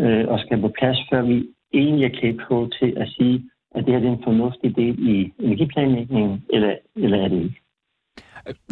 øh, 0.00 0.28
og 0.28 0.38
skal 0.40 0.60
på 0.60 0.70
plads, 0.78 0.98
før 1.10 1.22
vi 1.22 1.48
egentlig 1.74 2.04
er 2.04 2.18
klædt 2.18 2.40
på 2.48 2.70
til 2.80 2.94
at 2.96 3.08
sige, 3.08 3.50
at 3.74 3.84
det 3.86 3.94
her 3.94 4.08
er 4.08 4.12
en 4.12 4.24
fornuftig 4.24 4.76
del 4.76 5.08
i 5.08 5.32
energiplanlægningen, 5.38 6.44
eller, 6.52 6.74
eller 6.96 7.18
er 7.24 7.28
det 7.28 7.42
ikke. 7.42 7.60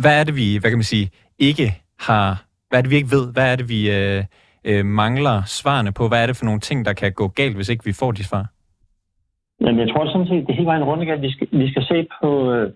Hvad 0.03 0.21
er 0.21 0.25
det, 0.25 0.35
vi 0.37 0.59
hvad 0.61 0.71
kan 0.71 0.79
man 0.79 0.93
sige, 0.95 1.11
ikke 1.39 1.69
har 1.99 2.45
hvad 2.75 2.81
er 2.81 2.87
det, 2.87 2.95
vi 2.95 3.01
ikke 3.03 3.17
ved? 3.19 3.27
Hvad 3.37 3.49
er 3.53 3.57
det, 3.57 3.69
vi 3.75 3.81
øh, 3.99 4.21
øh, 4.71 4.85
mangler 5.01 5.37
svarene 5.59 5.93
på? 5.99 6.03
Hvad 6.09 6.21
er 6.23 6.27
det 6.29 6.37
for 6.37 6.45
nogle 6.45 6.61
ting, 6.69 6.79
der 6.89 6.93
kan 6.93 7.13
gå 7.13 7.27
galt, 7.29 7.57
hvis 7.57 7.69
ikke 7.73 7.85
vi 7.85 7.95
får 8.01 8.13
de 8.13 8.25
svar? 8.31 8.45
Jamen, 9.61 9.81
jeg 9.83 9.89
tror 9.91 10.05
sådan 10.07 10.31
set, 10.31 10.47
det 10.47 10.55
hele 10.55 10.71
vejen 10.73 10.85
rundt, 10.85 11.11
at 11.11 11.23
vi 11.23 11.31
skal, 11.35 11.49
vi 11.53 11.71
skal 11.73 11.85
se 11.93 11.99
på, 12.21 12.29
øh, 12.53 12.73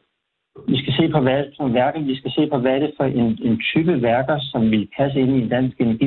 vi 0.68 0.76
skal 0.82 0.92
se 0.98 1.04
på 1.14 1.20
hvad 1.20 1.44
som 1.56 1.74
værker, 1.74 2.00
vi 2.00 2.16
skal 2.20 2.30
se 2.36 2.42
på, 2.52 2.56
hvad 2.58 2.72
er 2.76 2.78
det 2.78 2.92
for 2.96 3.04
en, 3.04 3.28
en 3.48 3.56
type 3.70 4.02
værker, 4.02 4.36
som 4.52 4.70
vil 4.70 4.88
passe 4.96 5.20
ind 5.20 5.32
i 5.36 5.42
en 5.42 5.48
dansk 5.48 5.76
energi, 5.80 6.06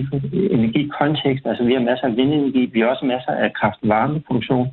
energikontekst. 0.58 1.46
Altså, 1.46 1.64
vi 1.64 1.74
har 1.74 1.84
masser 1.90 2.08
af 2.08 2.18
vindenergi, 2.18 2.66
vi 2.66 2.80
har 2.80 2.88
også 2.88 3.06
masser 3.06 3.34
af 3.46 3.54
kraft-varmeproduktion. 3.60 4.68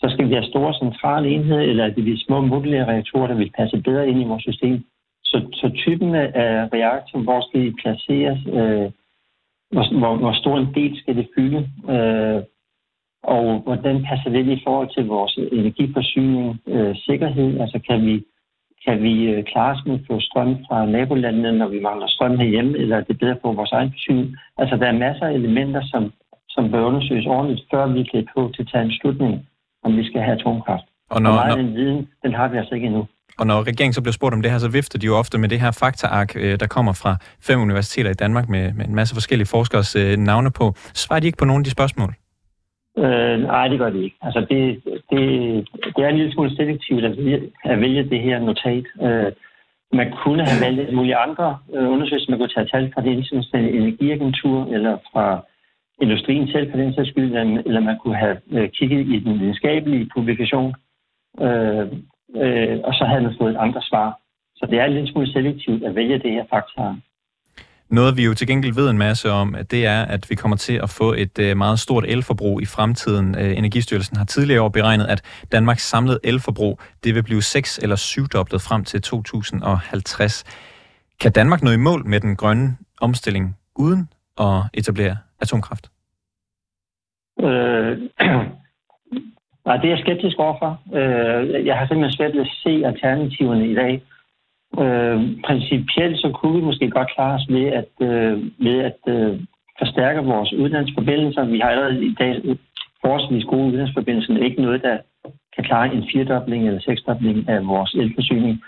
Så 0.00 0.06
skal 0.12 0.28
vi 0.28 0.34
have 0.34 0.50
store 0.52 0.74
centrale 0.82 1.28
enheder, 1.28 1.60
eller 1.70 1.84
er 1.84 1.92
det 1.94 2.06
de 2.06 2.24
små 2.26 2.40
modulære 2.40 2.88
reaktorer, 2.92 3.26
der 3.26 3.34
vil 3.34 3.52
passe 3.58 3.82
bedre 3.86 4.08
ind 4.08 4.20
i 4.22 4.30
vores 4.30 4.42
system? 4.42 4.84
Så, 5.30 5.36
så 5.52 5.70
typen 5.84 6.14
af 6.14 6.68
reaktor, 6.72 7.18
hvor 7.18 7.40
skal 7.40 7.60
de 7.66 7.74
placeres, 7.82 8.40
øh, 8.46 8.88
hvor, 9.72 9.98
hvor, 9.98 10.16
hvor 10.16 10.32
stor 10.32 10.58
en 10.58 10.74
del 10.74 10.98
skal 11.00 11.16
det 11.16 11.28
fylde, 11.36 11.60
øh, 11.94 12.42
og 13.22 13.58
hvordan 13.66 14.04
passer 14.08 14.30
det 14.30 14.46
i 14.48 14.62
forhold 14.66 14.88
til 14.94 15.06
vores 15.06 15.38
energiforsyning, 15.52 16.60
øh, 16.66 16.96
sikkerhed, 16.96 17.60
altså 17.60 17.78
kan 17.88 18.06
vi, 18.06 18.24
kan 18.86 19.02
vi 19.02 19.24
øh, 19.24 19.44
klare 19.44 19.72
os 19.74 19.86
med 19.86 19.94
at 19.94 20.06
få 20.10 20.20
strøm 20.20 20.56
fra 20.68 20.86
nabolandene, 20.86 21.58
når 21.58 21.68
vi 21.68 21.80
mangler 21.80 22.06
strøm 22.06 22.38
herhjemme, 22.38 22.78
eller 22.78 22.96
er 22.96 23.04
det 23.04 23.18
bedre 23.18 23.36
på 23.42 23.52
vores 23.52 23.72
egen 23.72 23.90
forsyning? 23.90 24.36
Altså 24.58 24.76
der 24.76 24.86
er 24.86 25.02
masser 25.06 25.26
af 25.26 25.32
elementer, 25.32 25.82
som, 25.84 26.12
som 26.48 26.70
bør 26.70 26.84
undersøges 26.84 27.26
ordentligt, 27.26 27.66
før 27.70 27.86
vi 27.86 28.02
kan 28.02 28.28
på 28.36 28.52
til 28.54 28.62
at 28.62 28.68
tage 28.72 28.84
en 28.84 28.92
slutning, 29.00 29.48
om 29.84 29.96
vi 29.96 30.04
skal 30.04 30.20
have 30.20 30.38
atomkraft. 30.40 30.84
Og 31.10 31.22
når, 31.22 31.30
og 31.30 31.36
meget 31.36 31.56
når... 31.56 31.64
den 31.64 31.74
viden, 31.74 32.08
den 32.22 32.34
har 32.34 32.48
vi 32.48 32.56
altså 32.56 32.74
ikke 32.74 32.86
endnu 32.86 33.06
og 33.38 33.46
når 33.46 33.58
regeringen 33.70 33.92
så 33.92 34.02
bliver 34.02 34.12
spurgt 34.12 34.34
om 34.34 34.42
det 34.42 34.50
her, 34.50 34.58
så 34.58 34.70
vifter 34.70 34.98
de 34.98 35.06
jo 35.06 35.16
ofte 35.16 35.38
med 35.38 35.48
det 35.48 35.60
her 35.60 35.70
faktaark, 35.70 36.36
øh, 36.36 36.60
der 36.60 36.66
kommer 36.66 36.92
fra 36.92 37.16
fem 37.48 37.60
universiteter 37.60 38.10
i 38.10 38.20
Danmark 38.24 38.48
med, 38.48 38.72
med 38.72 38.84
en 38.86 38.94
masse 38.94 39.14
forskellige 39.14 39.48
forskers 39.48 39.96
øh, 39.96 40.16
navne 40.16 40.50
på. 40.50 40.72
Svarer 40.94 41.20
de 41.20 41.26
ikke 41.26 41.38
på 41.38 41.44
nogle 41.44 41.60
af 41.60 41.64
de 41.64 41.70
spørgsmål? 41.70 42.14
Øh, 42.98 43.36
nej, 43.40 43.68
det 43.68 43.78
gør 43.78 43.90
det 43.90 44.02
ikke. 44.02 44.16
Altså, 44.22 44.40
det, 44.50 44.60
det, 45.10 45.20
det 45.96 46.04
er 46.04 46.08
en 46.08 46.16
lille 46.16 46.32
smule 46.32 46.56
selektivt 46.56 47.04
at 47.04 47.16
vælge, 47.16 47.50
at 47.64 47.80
vælge 47.80 48.10
det 48.12 48.20
her 48.20 48.38
notat. 48.38 48.84
Øh, 49.02 49.32
man 49.92 50.12
kunne 50.22 50.44
have 50.48 50.60
valgt 50.64 50.94
mulige 50.94 51.16
andre 51.16 51.58
øh, 51.74 51.90
undersøgelser. 51.90 52.30
Man 52.30 52.38
kunne 52.38 52.54
tage 52.56 52.68
tal 52.72 52.92
fra 52.94 53.02
det 53.02 53.10
internationale 53.10 53.70
energiagentur 53.70 54.66
eller 54.74 54.96
fra 55.12 55.44
industrien 56.02 56.48
selv 56.48 56.70
for 56.70 56.78
den 56.78 56.94
sags 56.94 57.08
skyld, 57.08 57.36
eller 57.66 57.80
man 57.80 57.98
kunne 58.02 58.16
have 58.16 58.36
øh, 58.52 58.68
kigget 58.68 59.06
i 59.06 59.18
den 59.18 59.40
videnskabelige 59.40 60.10
publikation, 60.16 60.74
øh, 61.40 61.86
øh, 62.36 62.78
og 62.84 62.94
så 62.94 63.04
havde 63.04 63.22
man 63.22 63.34
fået 63.40 63.56
andre 63.56 63.82
svar. 63.82 64.18
Så 64.56 64.66
det 64.70 64.78
er 64.78 64.86
lidt 64.86 65.10
smule 65.10 65.32
selektivt 65.32 65.84
at 65.84 65.94
vælge 65.94 66.18
det 66.18 66.32
her 66.32 66.44
faktor. 66.50 66.96
Noget 67.90 68.16
vi 68.16 68.24
jo 68.24 68.34
til 68.34 68.46
gengæld 68.46 68.74
ved 68.74 68.90
en 68.90 68.98
masse 68.98 69.30
om, 69.30 69.56
det 69.70 69.86
er, 69.86 70.02
at 70.02 70.30
vi 70.30 70.34
kommer 70.34 70.56
til 70.56 70.72
at 70.82 70.90
få 70.90 71.12
et 71.12 71.38
øh, 71.38 71.56
meget 71.56 71.78
stort 71.78 72.04
elforbrug 72.08 72.62
i 72.62 72.64
fremtiden. 72.64 73.34
Øh, 73.38 73.58
Energistyrelsen 73.58 74.16
har 74.16 74.24
tidligere 74.24 74.62
år 74.62 74.68
beregnet, 74.68 75.06
at 75.06 75.22
Danmarks 75.52 75.88
samlede 75.88 76.20
elforbrug 76.24 76.80
det 77.04 77.14
vil 77.14 77.22
blive 77.22 77.42
6 77.42 77.78
eller 77.78 77.96
syvdoblet 77.96 78.60
frem 78.60 78.84
til 78.84 79.02
2050. 79.02 80.44
Kan 81.20 81.32
Danmark 81.32 81.62
nå 81.62 81.70
i 81.70 81.76
mål 81.76 82.06
med 82.06 82.20
den 82.20 82.36
grønne 82.36 82.76
omstilling 83.00 83.56
uden 83.76 84.08
at 84.40 84.62
etablere 84.74 85.16
atomkraft? 85.40 85.90
Øh, 87.40 87.98
nej, 89.68 89.76
det 89.76 89.84
er 89.84 89.94
jeg 89.94 90.04
skeptisk 90.04 90.38
overfor. 90.38 90.70
Øh, 90.98 91.66
jeg 91.66 91.74
har 91.78 91.86
simpelthen 91.86 92.16
svært 92.16 92.34
ved 92.34 92.40
at 92.40 92.56
se 92.64 92.72
alternativerne 92.90 93.68
i 93.68 93.74
dag. 93.74 93.94
Øh, 94.82 95.18
principielt 95.44 96.16
så 96.18 96.28
kunne 96.34 96.56
vi 96.58 96.64
måske 96.64 96.90
godt 96.90 97.14
klare 97.14 97.34
os 97.34 97.46
ved 97.48 97.66
at, 97.80 97.92
øh, 98.08 98.34
ved 98.66 98.78
at 98.90 99.00
øh, 99.14 99.40
forstærke 99.78 100.20
vores 100.20 100.52
uddannelsesforbindelser. 100.52 101.44
Vi 101.44 101.58
har 101.58 101.70
allerede 101.70 102.06
i 102.06 102.14
dag 102.18 102.32
forholdsvis 103.02 103.44
gode 103.44 103.66
uddannelsesforbindelser, 103.66 104.32
men 104.32 104.42
ikke 104.42 104.62
noget, 104.62 104.82
der 104.82 104.98
kan 105.54 105.64
klare 105.64 105.94
en 105.94 106.04
firedobling 106.12 106.66
eller 106.66 106.80
seksdobling 106.80 107.48
af 107.48 107.66
vores 107.66 107.94
elforsyning. 107.94 108.62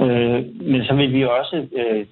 Øh, 0.00 0.40
men 0.72 0.84
så 0.84 0.94
vil 0.94 1.12
vi 1.12 1.24
også 1.24 1.66
øh, 1.80 2.06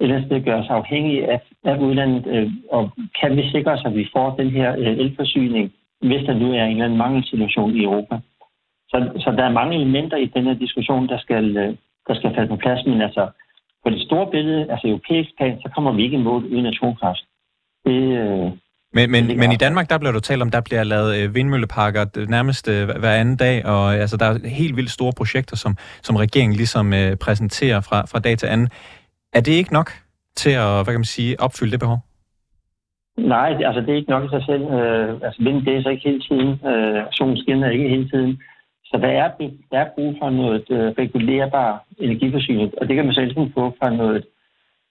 ellers 0.00 0.28
det 0.30 0.44
gør 0.44 0.56
os 0.62 0.68
afhængige 0.68 1.30
af, 1.32 1.40
af 1.64 1.78
udlandet, 1.78 2.26
øh, 2.26 2.50
og 2.70 2.90
kan 3.20 3.36
vi 3.36 3.50
sikre 3.50 3.72
os, 3.72 3.82
at 3.86 3.94
vi 3.94 4.08
får 4.12 4.36
den 4.36 4.50
her 4.50 4.76
øh, 4.78 4.98
elforsyning, 5.04 5.72
hvis 6.08 6.26
der 6.26 6.34
nu 6.34 6.52
er 6.52 6.64
en 6.64 6.70
eller 6.70 6.84
anden 6.84 6.98
mangelsituation 6.98 7.76
i 7.76 7.84
Europa. 7.84 8.18
Så, 8.88 8.96
så 9.18 9.30
der 9.30 9.44
er 9.44 9.58
mange 9.58 9.76
elementer 9.76 10.16
i 10.16 10.26
den 10.26 10.44
her 10.44 10.54
diskussion, 10.54 11.08
der 11.08 11.18
skal, 11.18 11.56
øh, 11.56 11.76
der 12.08 12.14
skal 12.14 12.34
falde 12.34 12.48
på 12.48 12.56
plads, 12.56 12.86
men 12.86 13.02
altså 13.02 13.28
på 13.84 13.90
det 13.90 14.02
store 14.06 14.30
billede, 14.30 14.70
altså 14.72 14.86
europæisk 14.88 15.30
plan, 15.36 15.60
så 15.62 15.68
kommer 15.74 15.92
vi 15.92 16.02
ikke 16.02 16.16
i 16.16 16.22
mål 16.22 16.44
uden 16.44 16.66
atomkraft. 16.66 17.24
Det, 17.84 18.00
øh, 18.20 18.50
men, 18.92 19.10
men, 19.10 19.26
men 19.38 19.52
i 19.52 19.56
Danmark, 19.56 19.90
der 19.90 19.98
bliver 19.98 20.12
du 20.12 20.20
talt 20.20 20.42
om, 20.42 20.50
der 20.50 20.60
bliver 20.60 20.84
lavet 20.84 21.16
øh, 21.16 21.34
vindmølleparker 21.34 22.26
nærmest 22.28 22.68
øh, 22.68 22.88
hver 22.88 23.14
anden 23.14 23.36
dag, 23.36 23.66
og 23.66 23.94
altså, 23.94 24.16
der 24.16 24.26
er 24.26 24.48
helt 24.48 24.76
vildt 24.76 24.90
store 24.90 25.12
projekter, 25.16 25.56
som, 25.56 25.76
som 26.02 26.16
regeringen 26.16 26.56
ligesom 26.56 26.92
øh, 26.94 27.16
præsenterer 27.16 27.80
fra, 27.80 28.06
fra 28.06 28.18
dag 28.18 28.38
til 28.38 28.46
anden. 28.46 28.68
Er 29.32 29.40
det 29.40 29.52
ikke 29.52 29.72
nok 29.72 29.90
til 30.36 30.50
at, 30.50 30.74
hvad 30.74 30.84
kan 30.84 30.94
man 30.94 31.04
sige, 31.04 31.40
opfylde 31.40 31.72
det 31.72 31.80
behov? 31.80 31.98
Nej, 33.16 33.62
altså 33.66 33.80
det 33.80 33.90
er 33.90 33.96
ikke 33.96 34.10
nok 34.10 34.24
i 34.24 34.28
sig 34.28 34.44
selv. 34.46 34.62
Øh, 34.62 35.20
altså 35.22 35.42
vind 35.42 35.66
det 35.66 35.76
er 35.76 35.82
så 35.82 35.88
ikke 35.88 36.08
hele 36.08 36.20
tiden. 36.20 36.66
Øh, 36.66 37.02
solen 37.12 37.36
skinner 37.36 37.70
ikke 37.70 37.88
hele 37.88 38.08
tiden. 38.08 38.42
Så 38.84 38.98
der 39.02 39.08
er, 39.08 39.30
der 39.70 39.78
er 39.78 39.94
brug 39.94 40.16
for 40.18 40.30
noget 40.30 40.64
øh, 40.70 40.88
regulerbar 40.98 41.84
energiforsyning, 41.98 42.72
og 42.80 42.88
det 42.88 42.96
kan 42.96 43.04
man 43.04 43.14
selv 43.14 43.34
få 43.54 43.74
fra 43.78 43.90
noget 43.90 44.24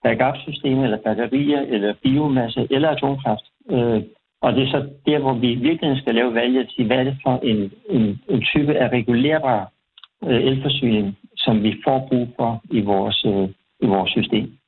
backup-system, 0.04 0.80
eller 0.80 0.98
batterier, 0.98 1.62
eller 1.62 1.94
biomasse, 2.04 2.68
eller 2.72 2.90
atomkraft. 2.90 3.46
Øh, 3.72 4.02
og 4.42 4.54
det 4.56 4.64
er 4.64 4.72
så 4.72 4.90
der, 5.06 5.20
hvor 5.20 5.34
vi 5.34 5.56
virkelig 5.56 6.02
skal 6.02 6.16
lave 6.16 6.34
valget 6.34 6.74
til, 6.76 6.86
hvad 6.86 6.98
er 6.98 7.04
det 7.04 7.18
for 7.24 7.40
en, 7.44 7.72
en, 7.90 8.22
en 8.30 8.42
type 8.42 8.74
af 8.78 8.90
regulerbar 8.90 9.72
øh, 10.28 10.42
elforsyning, 10.44 11.18
som 11.38 11.64
vi 11.64 11.82
får 11.84 12.08
brug 12.10 12.28
for 12.36 12.62
i 12.72 12.82
vores, 12.82 13.26
øh, 13.26 13.50
i 13.80 13.86
vores 13.86 14.12
system. 14.12 14.59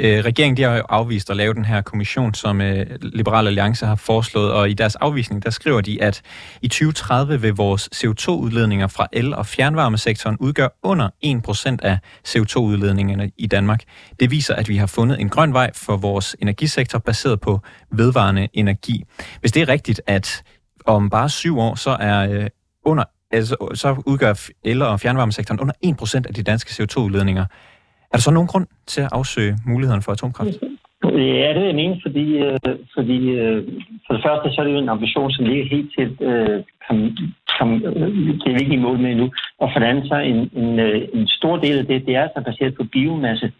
Øh, 0.00 0.24
regeringen 0.24 0.56
de 0.56 0.62
har 0.62 0.76
jo 0.76 0.82
afvist 0.88 1.30
at 1.30 1.36
lave 1.36 1.54
den 1.54 1.64
her 1.64 1.80
kommission, 1.80 2.34
som 2.34 2.60
øh, 2.60 2.86
Liberal 3.02 3.46
Alliance 3.46 3.86
har 3.86 3.94
foreslået, 3.94 4.52
og 4.52 4.70
i 4.70 4.74
deres 4.74 4.96
afvisning, 4.96 5.44
der 5.44 5.50
skriver 5.50 5.80
de, 5.80 6.02
at 6.02 6.22
i 6.62 6.68
2030 6.68 7.40
vil 7.40 7.54
vores 7.54 7.88
CO2-udledninger 7.94 8.86
fra 8.86 9.06
el- 9.12 9.34
og 9.34 9.46
fjernvarmesektoren 9.46 10.36
udgøre 10.40 10.68
under 10.82 11.08
1% 11.24 11.76
af 11.82 11.98
CO2-udledningerne 12.28 13.30
i 13.36 13.46
Danmark. 13.46 13.82
Det 14.20 14.30
viser, 14.30 14.54
at 14.54 14.68
vi 14.68 14.76
har 14.76 14.86
fundet 14.86 15.20
en 15.20 15.28
grøn 15.28 15.52
vej 15.52 15.70
for 15.74 15.96
vores 15.96 16.36
energisektor 16.40 16.98
baseret 16.98 17.40
på 17.40 17.60
vedvarende 17.92 18.48
energi. 18.52 19.04
Hvis 19.40 19.52
det 19.52 19.62
er 19.62 19.68
rigtigt, 19.68 20.00
at 20.06 20.42
om 20.86 21.10
bare 21.10 21.28
syv 21.28 21.58
år, 21.58 21.74
så 21.74 21.96
er 22.00 22.30
øh, 22.30 22.46
under 22.84 23.04
altså, 23.30 23.56
så 23.74 24.02
udgør 24.06 24.34
el- 24.64 24.82
og 24.82 25.00
fjernvarmesektoren 25.00 25.60
under 25.60 25.74
1% 26.22 26.28
af 26.28 26.34
de 26.34 26.42
danske 26.42 26.82
CO2-udledninger. 26.82 27.44
Er 28.10 28.16
der 28.16 28.20
så 28.20 28.30
nogen 28.30 28.48
grund 28.48 28.66
til 28.86 29.00
at 29.00 29.08
afsøge 29.12 29.56
muligheden 29.66 30.02
for 30.02 30.12
atomkraft? 30.12 30.56
Ja, 31.04 31.48
det 31.54 31.62
er 31.62 31.66
jeg 31.66 31.74
mene, 31.74 32.00
fordi, 32.02 32.26
øh, 32.38 32.58
fordi 32.94 33.18
øh, 33.30 33.68
for 34.06 34.14
det 34.14 34.22
første 34.26 34.52
så 34.52 34.60
er 34.60 34.64
det 34.64 34.72
jo 34.72 34.78
en 34.78 34.88
ambition, 34.88 35.30
som 35.30 35.46
ikke 35.46 35.74
helt 35.74 35.90
til 35.98 36.08
øh, 36.20 36.64
kan, 36.86 36.96
kan, 37.58 37.68
øh, 37.84 38.08
det 38.40 38.48
er 38.52 38.58
ikke 38.60 38.74
i 38.74 38.84
mål 38.86 38.98
med 38.98 39.10
endnu. 39.10 39.30
Og 39.58 39.70
for 39.72 39.78
det 39.80 39.86
andet 39.86 40.08
så 40.08 40.14
en, 40.14 40.50
en, 40.62 40.78
øh, 40.78 41.08
en 41.14 41.28
stor 41.28 41.56
del 41.56 41.78
af 41.78 41.86
det, 41.86 42.06
det 42.06 42.16
er 42.16 42.22
altså 42.22 42.40
baseret 42.44 42.74
på 42.74 42.84
biomasse, 42.84 43.52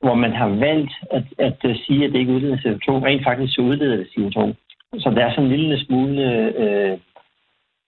hvor 0.00 0.14
man 0.14 0.32
har 0.32 0.48
valgt 0.48 0.92
at, 1.12 1.24
at, 1.38 1.56
at 1.70 1.76
sige, 1.86 2.04
at 2.04 2.12
det 2.12 2.18
ikke 2.18 2.32
udleder 2.32 2.56
CO2. 2.56 2.88
Rent 3.06 3.24
faktisk 3.24 3.54
så 3.54 3.60
udleder 3.62 3.96
det 3.96 4.06
CO2. 4.14 4.38
Så 4.98 5.10
der 5.10 5.24
er 5.24 5.30
sådan 5.30 5.44
en 5.44 5.56
lille 5.56 5.84
smule 5.84 6.22
øh, 6.62 6.98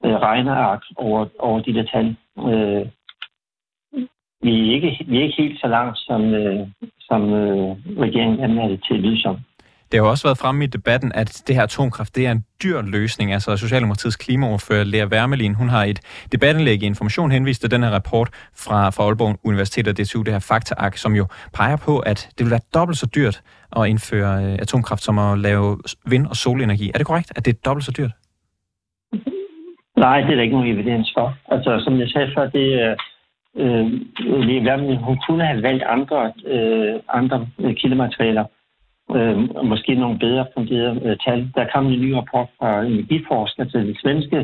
øh, 0.04 0.16
regneark 0.26 0.82
over, 0.96 1.26
over 1.38 1.60
de 1.60 1.74
der 1.74 1.84
tal. 1.92 2.16
Øh, 2.52 2.86
vi 4.43 4.71
er 4.71 4.75
ikke, 4.75 5.05
vi 5.09 5.19
er 5.19 5.23
ikke 5.23 5.43
helt 5.43 5.61
så 5.61 5.66
langt, 5.66 5.99
som, 5.99 6.35
øh, 6.35 6.66
som 7.00 7.23
øh, 7.33 7.76
regeringen 7.99 8.40
anmelder 8.40 8.69
det 8.69 8.85
til 8.85 8.95
at 8.95 9.00
lyde 9.00 9.23
som. 9.23 9.37
Det 9.93 10.00
har 10.00 10.07
jo 10.07 10.11
også 10.11 10.28
været 10.28 10.38
fremme 10.38 10.64
i 10.64 10.66
debatten, 10.66 11.12
at 11.14 11.43
det 11.47 11.55
her 11.55 11.62
atomkraft, 11.62 12.16
det 12.16 12.26
er 12.26 12.33
en 12.33 12.45
dyr 12.62 12.83
løsning. 12.83 13.33
Altså 13.33 13.57
Socialdemokratiets 13.57 14.16
klimaordfører 14.16 14.85
Lea 14.85 15.07
Wermelin, 15.07 15.55
hun 15.55 15.69
har 15.69 15.85
et 15.85 16.00
debattenlæg 16.33 16.83
i 16.83 16.87
Information 16.87 17.31
henvist 17.31 17.61
til 17.61 17.71
den 17.71 17.83
her 17.83 17.90
rapport 17.90 18.28
fra, 18.64 18.90
fra 18.90 19.05
Aalborg 19.05 19.40
Universitet 19.45 19.88
og 19.88 19.97
DTU, 19.97 20.23
det 20.23 20.33
her 20.33 20.47
faktaark, 20.49 20.97
som 20.97 21.12
jo 21.12 21.26
peger 21.55 21.76
på, 21.76 21.99
at 21.99 22.28
det 22.38 22.45
vil 22.45 22.50
være 22.50 22.66
dobbelt 22.75 22.99
så 22.99 23.07
dyrt 23.14 23.43
at 23.76 23.88
indføre 23.88 24.45
øh, 24.45 24.52
atomkraft, 24.52 25.02
som 25.02 25.19
at 25.19 25.38
lave 25.38 25.78
vind- 26.07 26.26
og 26.26 26.37
solenergi. 26.37 26.90
Er 26.95 26.99
det 26.99 27.07
korrekt, 27.07 27.33
at 27.37 27.45
det 27.45 27.55
er 27.55 27.61
dobbelt 27.64 27.85
så 27.85 27.93
dyrt? 27.99 28.12
Nej, 29.97 30.21
det 30.21 30.31
er 30.31 30.37
der 30.37 30.43
ikke 30.43 30.57
nogen 30.57 30.75
evidens 30.75 31.12
for. 31.16 31.35
Altså, 31.49 31.81
som 31.85 32.00
jeg 32.00 32.09
sagde 32.09 32.33
før, 32.37 32.50
det 32.50 32.97
er 33.56 34.76
øh, 34.78 35.02
hun 35.02 35.18
kunne 35.26 35.44
have 35.46 35.62
valgt 35.62 35.82
andre, 35.82 36.32
øh, 36.46 37.00
andre 37.08 37.46
øh, 37.58 37.75
kildematerialer, 37.75 38.44
øh, 39.14 39.48
og 39.54 39.66
måske 39.66 39.94
nogle 39.94 40.18
bedre 40.18 40.46
funderede 40.54 41.00
øh, 41.04 41.16
tal. 41.25 41.50
Der 41.54 41.66
kom 41.75 41.86
en 41.86 42.00
ny 42.00 42.10
rapport 42.10 42.48
fra 42.58 42.82
energiforsker 42.82 43.64
til 43.64 43.78
altså 43.78 43.78
det 43.78 44.00
svenske 44.02 44.36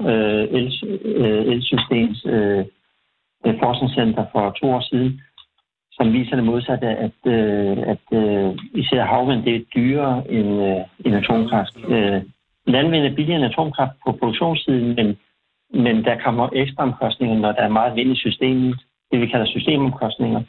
øh, 0.00 0.44
el, 0.58 0.72
øh, 1.04 1.46
elsystems 1.52 2.26
øh, 2.26 2.64
øh, 3.46 3.54
forskningscenter 3.62 4.24
for 4.32 4.50
to 4.50 4.66
år 4.66 4.80
siden, 4.80 5.20
som 5.92 6.12
viser 6.12 6.36
det 6.36 6.44
modsatte, 6.44 6.86
at, 6.86 7.18
øh, 7.26 7.78
at 7.92 8.04
øh, 8.12 8.54
især 8.74 9.04
havvind 9.04 9.44
det 9.44 9.54
er 9.56 9.64
dyrere 9.74 10.30
end, 10.30 10.62
øh, 10.68 10.80
end 11.04 11.16
atomkraft. 11.16 11.76
Øh, 11.88 12.22
landvind 12.66 13.04
er 13.04 13.14
billigere 13.14 13.40
end 13.40 13.52
atomkraft 13.52 13.92
på 14.06 14.12
produktionssiden, 14.12 14.94
men 14.94 15.16
men 15.84 16.04
der 16.04 16.16
kommer 16.24 16.48
ekstra 16.52 16.82
omkostninger, 16.82 17.38
når 17.38 17.52
der 17.52 17.62
er 17.62 17.78
meget 17.78 17.96
vind 17.96 18.12
i 18.12 18.16
systemet. 18.16 18.76
Det 19.10 19.20
vi 19.20 19.26
kalder 19.26 19.46
systemomkostninger. 19.46 20.42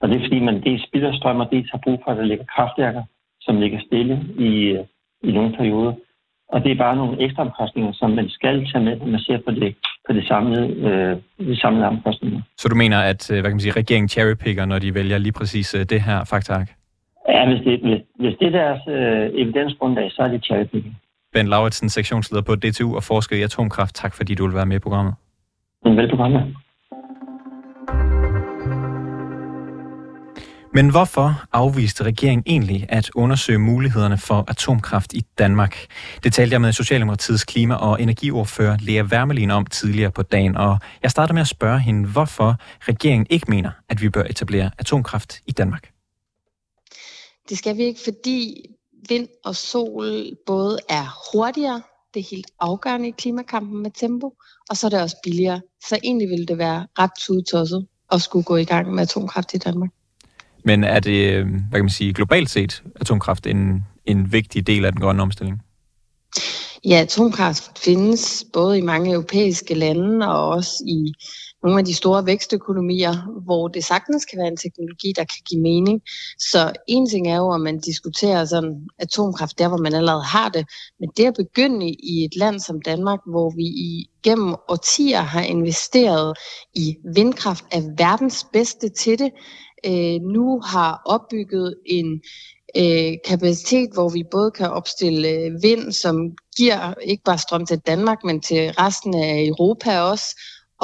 Og 0.00 0.08
det 0.08 0.16
er 0.16 0.24
fordi, 0.26 0.40
man 0.40 0.62
dels 0.62 0.84
spilder 0.88 1.12
strøm, 1.16 1.40
og 1.40 1.48
dels 1.50 1.70
har 1.70 1.80
brug 1.84 2.00
for, 2.04 2.10
at 2.10 2.16
der 2.16 2.24
ligger 2.24 2.44
kraftværker, 2.44 3.02
som 3.40 3.60
ligger 3.60 3.80
stille 3.86 4.14
i, 4.38 4.78
i 5.22 5.32
nogle 5.32 5.56
perioder. 5.56 5.94
Og 6.48 6.64
det 6.64 6.72
er 6.72 6.76
bare 6.76 6.96
nogle 6.96 7.20
ekstra 7.24 7.42
omkostninger, 7.42 7.92
som 7.92 8.10
man 8.10 8.28
skal 8.28 8.66
tage 8.72 8.84
med, 8.84 8.96
når 8.98 9.06
man 9.06 9.20
ser 9.20 9.38
på 9.46 9.50
det, 9.50 9.74
på 10.06 10.12
det 10.12 10.24
samlede, 10.26 10.66
øh, 10.88 11.46
de 11.46 11.60
samlede 11.60 11.86
omkostninger. 11.86 12.40
Så 12.58 12.68
du 12.68 12.74
mener, 12.74 12.98
at 12.98 13.30
øh, 13.30 13.34
hvad 13.34 13.50
kan 13.50 13.56
man 13.56 13.60
sige, 13.60 13.80
regeringen 13.82 14.08
cherrypicker, 14.08 14.64
når 14.64 14.78
de 14.78 14.94
vælger 14.94 15.18
lige 15.18 15.32
præcis 15.32 15.74
øh, 15.74 15.80
det 15.80 16.00
her 16.02 16.24
faktark? 16.24 16.68
Ja, 17.28 17.48
hvis 17.48 17.60
det, 17.66 17.80
hvis, 17.80 18.00
hvis 18.18 18.34
det 18.40 18.46
er 18.46 18.56
deres 18.60 18.82
øh, 18.88 19.40
evidensgrundlag, 19.42 20.12
så 20.12 20.22
er 20.22 20.28
det 20.28 20.44
cherrypicking. 20.44 20.96
Ben 21.32 21.48
Lauritsen, 21.48 21.88
sektionsleder 21.88 22.42
på 22.42 22.54
DTU 22.54 22.96
og 22.96 23.04
forsker 23.04 23.36
i 23.36 23.42
atomkraft. 23.42 23.94
Tak 23.94 24.14
fordi 24.14 24.34
du 24.34 24.46
vil 24.46 24.54
være 24.54 24.66
med 24.66 24.76
i 24.76 24.78
programmet. 24.78 25.14
Velbekomme. 25.84 26.56
Men 30.74 30.90
hvorfor 30.90 31.44
afviste 31.52 32.04
regeringen 32.04 32.42
egentlig 32.46 32.86
at 32.88 33.10
undersøge 33.14 33.58
mulighederne 33.58 34.18
for 34.18 34.44
atomkraft 34.48 35.12
i 35.12 35.20
Danmark? 35.38 35.86
Det 36.24 36.32
talte 36.32 36.52
jeg 36.52 36.60
med 36.60 36.72
Socialdemokratiets 36.72 37.44
klima- 37.44 37.74
og 37.74 38.02
energiordfører 38.02 38.76
Lea 38.80 39.02
Wermelin 39.02 39.50
om 39.50 39.66
tidligere 39.66 40.10
på 40.10 40.22
dagen, 40.22 40.56
og 40.56 40.78
jeg 41.02 41.10
starter 41.10 41.34
med 41.34 41.40
at 41.40 41.48
spørge 41.48 41.78
hende, 41.78 42.08
hvorfor 42.08 42.56
regeringen 42.80 43.26
ikke 43.30 43.50
mener, 43.50 43.70
at 43.88 44.02
vi 44.02 44.08
bør 44.08 44.22
etablere 44.22 44.70
atomkraft 44.78 45.40
i 45.46 45.52
Danmark. 45.52 45.90
Det 47.48 47.58
skal 47.58 47.76
vi 47.76 47.82
ikke, 47.82 48.00
fordi 48.04 48.66
vind 49.08 49.28
og 49.44 49.56
sol 49.56 50.36
både 50.46 50.78
er 50.88 51.32
hurtigere, 51.32 51.82
det 52.14 52.20
er 52.20 52.26
helt 52.30 52.46
afgørende 52.60 53.08
i 53.08 53.10
klimakampen 53.10 53.82
med 53.82 53.90
tempo, 53.90 54.34
og 54.70 54.76
så 54.76 54.86
er 54.86 54.90
det 54.90 55.02
også 55.02 55.16
billigere. 55.24 55.60
Så 55.88 55.98
egentlig 56.04 56.28
ville 56.28 56.46
det 56.46 56.58
være 56.58 56.86
ret 56.98 57.10
tudtosset 57.20 57.86
at 58.12 58.22
skulle 58.22 58.44
gå 58.44 58.56
i 58.56 58.64
gang 58.64 58.94
med 58.94 59.02
atomkraft 59.02 59.54
i 59.54 59.58
Danmark. 59.58 59.90
Men 60.64 60.84
er 60.84 61.00
det, 61.00 61.44
hvad 61.44 61.72
kan 61.72 61.84
man 61.84 61.90
sige, 61.90 62.14
globalt 62.14 62.50
set 62.50 62.82
atomkraft 63.00 63.46
en, 63.46 63.84
en 64.06 64.32
vigtig 64.32 64.66
del 64.66 64.84
af 64.84 64.92
den 64.92 65.00
grønne 65.00 65.22
omstilling? 65.22 65.62
Ja, 66.84 67.00
atomkraft 67.00 67.78
findes 67.78 68.44
både 68.52 68.78
i 68.78 68.80
mange 68.80 69.12
europæiske 69.12 69.74
lande 69.74 70.28
og 70.28 70.48
også 70.48 70.84
i 70.88 71.14
nogle 71.62 71.78
af 71.78 71.84
de 71.84 71.94
store 71.94 72.26
vækstøkonomier, 72.26 73.40
hvor 73.44 73.68
det 73.68 73.84
sagtens 73.84 74.24
kan 74.24 74.38
være 74.38 74.48
en 74.48 74.56
teknologi, 74.56 75.12
der 75.16 75.24
kan 75.24 75.42
give 75.48 75.62
mening. 75.62 76.00
Så 76.38 76.72
en 76.88 77.08
ting 77.08 77.28
er 77.28 77.36
jo, 77.36 77.54
at 77.54 77.60
man 77.60 77.80
diskuterer 77.80 78.44
sådan 78.44 78.88
atomkraft 78.98 79.58
der, 79.58 79.68
hvor 79.68 79.76
man 79.76 79.94
allerede 79.94 80.24
har 80.24 80.48
det, 80.48 80.66
men 81.00 81.10
det 81.16 81.26
at 81.26 81.34
begynde 81.34 81.90
i 81.90 82.24
et 82.24 82.36
land 82.36 82.60
som 82.60 82.80
Danmark, 82.80 83.18
hvor 83.30 83.50
vi 83.56 83.64
i 83.64 84.10
gennem 84.22 84.54
årtier 84.68 85.20
har 85.20 85.42
investeret 85.42 86.38
i 86.74 86.96
vindkraft, 87.14 87.64
er 87.72 87.82
verdens 87.96 88.46
bedste 88.52 88.88
til 88.88 89.18
det, 89.18 89.30
øh, 89.86 90.20
nu 90.34 90.60
har 90.60 91.02
opbygget 91.06 91.74
en 91.86 92.20
øh, 92.76 93.12
kapacitet, 93.24 93.90
hvor 93.92 94.08
vi 94.08 94.24
både 94.30 94.50
kan 94.50 94.70
opstille 94.70 95.28
øh, 95.28 95.62
vind, 95.62 95.92
som 95.92 96.16
giver 96.56 96.94
ikke 97.02 97.24
bare 97.24 97.38
strøm 97.38 97.66
til 97.66 97.78
Danmark, 97.78 98.18
men 98.24 98.40
til 98.40 98.70
resten 98.70 99.14
af 99.14 99.44
Europa 99.48 100.00
også, 100.00 100.26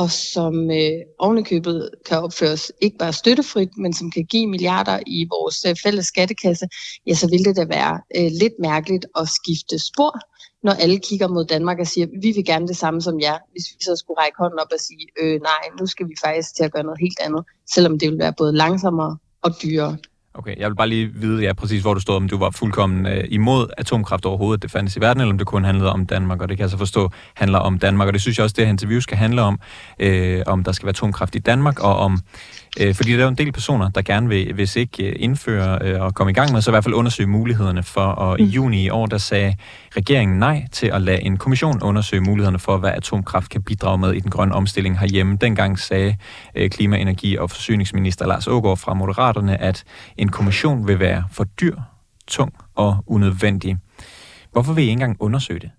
og 0.02 0.10
som 0.10 0.70
øh, 0.70 0.98
ovenikøbet 1.18 1.90
kan 2.06 2.18
opføres 2.18 2.72
ikke 2.80 2.98
bare 2.98 3.12
støttefrit, 3.12 3.76
men 3.76 3.92
som 3.92 4.10
kan 4.10 4.24
give 4.24 4.46
milliarder 4.46 4.98
i 5.06 5.26
vores 5.30 5.64
øh, 5.68 5.76
fælles 5.82 6.06
skattekasse, 6.06 6.68
ja, 7.06 7.14
så 7.14 7.28
vil 7.30 7.44
det 7.44 7.56
da 7.56 7.64
være 7.64 8.00
øh, 8.16 8.30
lidt 8.40 8.52
mærkeligt 8.58 9.06
at 9.20 9.28
skifte 9.28 9.78
spor, 9.78 10.12
når 10.62 10.72
alle 10.72 10.98
kigger 10.98 11.28
mod 11.28 11.44
Danmark 11.44 11.78
og 11.78 11.86
siger, 11.86 12.06
vi 12.22 12.32
vil 12.32 12.44
gerne 12.44 12.68
det 12.68 12.76
samme 12.76 13.02
som 13.02 13.20
jer, 13.20 13.38
hvis 13.52 13.64
vi 13.74 13.84
så 13.84 13.96
skulle 13.96 14.20
række 14.20 14.38
hånden 14.38 14.58
op 14.58 14.72
og 14.72 14.80
sige, 14.80 15.06
øh, 15.20 15.40
nej, 15.40 15.62
nu 15.80 15.86
skal 15.86 16.08
vi 16.08 16.14
faktisk 16.24 16.56
til 16.56 16.64
at 16.64 16.72
gøre 16.72 16.82
noget 16.82 17.00
helt 17.00 17.20
andet, 17.20 17.44
selvom 17.74 17.98
det 17.98 18.10
vil 18.10 18.18
være 18.18 18.34
både 18.38 18.52
langsommere 18.52 19.18
og 19.42 19.50
dyrere. 19.62 19.96
Okay, 20.38 20.56
jeg 20.58 20.68
vil 20.68 20.74
bare 20.74 20.88
lige 20.88 21.10
vide, 21.14 21.42
ja, 21.42 21.52
præcis 21.52 21.82
hvor 21.82 21.94
du 21.94 22.00
stod, 22.00 22.16
om 22.16 22.28
du 22.28 22.38
var 22.38 22.50
fuldkommen 22.50 23.06
øh, 23.06 23.24
imod 23.28 23.66
atomkraft 23.78 24.26
overhovedet, 24.26 24.62
det 24.62 24.70
fandtes 24.70 24.96
i 24.96 25.00
verden, 25.00 25.20
eller 25.20 25.32
om 25.32 25.38
det 25.38 25.46
kun 25.46 25.64
handlede 25.64 25.92
om 25.92 26.06
Danmark, 26.06 26.42
og 26.42 26.48
det 26.48 26.56
kan 26.56 26.62
jeg 26.62 26.70
så 26.70 26.78
forstå 26.78 27.10
handler 27.34 27.58
om 27.58 27.78
Danmark, 27.78 28.06
og 28.06 28.12
det 28.12 28.22
synes 28.22 28.38
jeg 28.38 28.44
også, 28.44 28.54
det 28.58 28.64
her 28.64 28.72
interview 28.72 29.00
skal 29.00 29.16
handle 29.16 29.42
om, 29.42 29.60
øh, 29.98 30.42
om 30.46 30.64
der 30.64 30.72
skal 30.72 30.86
være 30.86 30.90
atomkraft 30.90 31.34
i 31.34 31.38
Danmark, 31.38 31.80
og 31.80 31.96
om 31.96 32.18
Øh, 32.80 32.94
fordi 32.94 33.12
der 33.12 33.18
er 33.18 33.22
jo 33.22 33.28
en 33.28 33.34
del 33.34 33.52
personer, 33.52 33.88
der 33.88 34.02
gerne 34.02 34.28
vil, 34.28 34.52
hvis 34.52 34.76
ikke 34.76 35.06
øh, 35.06 35.16
indføre 35.18 35.78
øh, 35.82 36.00
og 36.00 36.14
komme 36.14 36.30
i 36.30 36.34
gang 36.34 36.52
med, 36.52 36.62
så 36.62 36.70
i 36.70 36.72
hvert 36.72 36.84
fald 36.84 36.94
undersøge 36.94 37.26
mulighederne 37.26 37.82
for. 37.82 38.00
Og 38.00 38.40
i 38.40 38.44
mm. 38.44 38.48
juni 38.48 38.82
i 38.82 38.90
år, 38.90 39.06
der 39.06 39.18
sagde 39.18 39.56
regeringen 39.96 40.38
nej 40.38 40.66
til 40.72 40.86
at 40.86 41.02
lade 41.02 41.22
en 41.22 41.36
kommission 41.36 41.82
undersøge 41.82 42.22
mulighederne 42.22 42.58
for, 42.58 42.76
hvad 42.76 42.90
atomkraft 42.90 43.50
kan 43.50 43.62
bidrage 43.62 43.98
med 43.98 44.12
i 44.12 44.20
den 44.20 44.30
grønne 44.30 44.54
omstilling 44.54 44.98
herhjemme. 44.98 45.38
Dengang 45.40 45.78
sagde 45.78 46.16
øh, 46.54 46.70
klima-, 46.70 46.98
energi- 46.98 47.38
og 47.38 47.50
forsyningsminister 47.50 48.26
Lars 48.26 48.46
Ågaard 48.46 48.76
fra 48.76 48.94
Moderaterne, 48.94 49.60
at 49.60 49.84
en 50.16 50.27
kommission 50.28 50.86
vil 50.86 50.98
være 50.98 51.24
for 51.32 51.44
dyr, 51.44 51.76
tung 52.26 52.52
og 52.74 52.96
unødvendig. 53.06 53.76
Hvorfor 54.52 54.72
vil 54.72 54.84
I 54.84 54.86
ikke 54.86 54.92
engang 54.92 55.16
undersøge 55.20 55.60
det? 55.60 55.70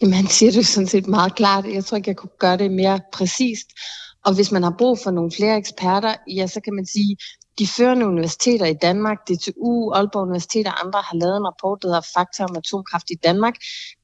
Jamen, 0.00 0.14
han 0.14 0.26
siger 0.26 0.52
det 0.52 0.66
sådan 0.66 0.86
set 0.86 1.06
meget 1.06 1.34
klart. 1.34 1.64
Jeg 1.66 1.84
tror 1.84 1.96
ikke, 1.96 2.08
jeg 2.08 2.16
kunne 2.16 2.38
gøre 2.38 2.56
det 2.56 2.70
mere 2.70 3.00
præcist. 3.12 3.66
Og 4.24 4.34
hvis 4.34 4.52
man 4.52 4.62
har 4.62 4.74
brug 4.78 4.98
for 5.02 5.10
nogle 5.10 5.30
flere 5.36 5.56
eksperter, 5.56 6.14
ja, 6.36 6.46
så 6.46 6.60
kan 6.60 6.74
man 6.74 6.86
sige, 6.86 7.16
de 7.58 7.66
førende 7.66 8.06
universiteter 8.06 8.66
i 8.66 8.74
Danmark, 8.82 9.18
DTU, 9.28 9.92
Aalborg 9.92 10.22
Universitet 10.22 10.66
og 10.66 10.86
andre, 10.86 11.02
har 11.02 11.16
lavet 11.16 11.36
en 11.36 11.46
rapport, 11.46 11.78
der 11.82 11.88
hedder 11.88 12.08
Fakta 12.14 12.44
om 12.44 12.56
atomkraft 12.56 13.10
i 13.10 13.14
Danmark. 13.14 13.54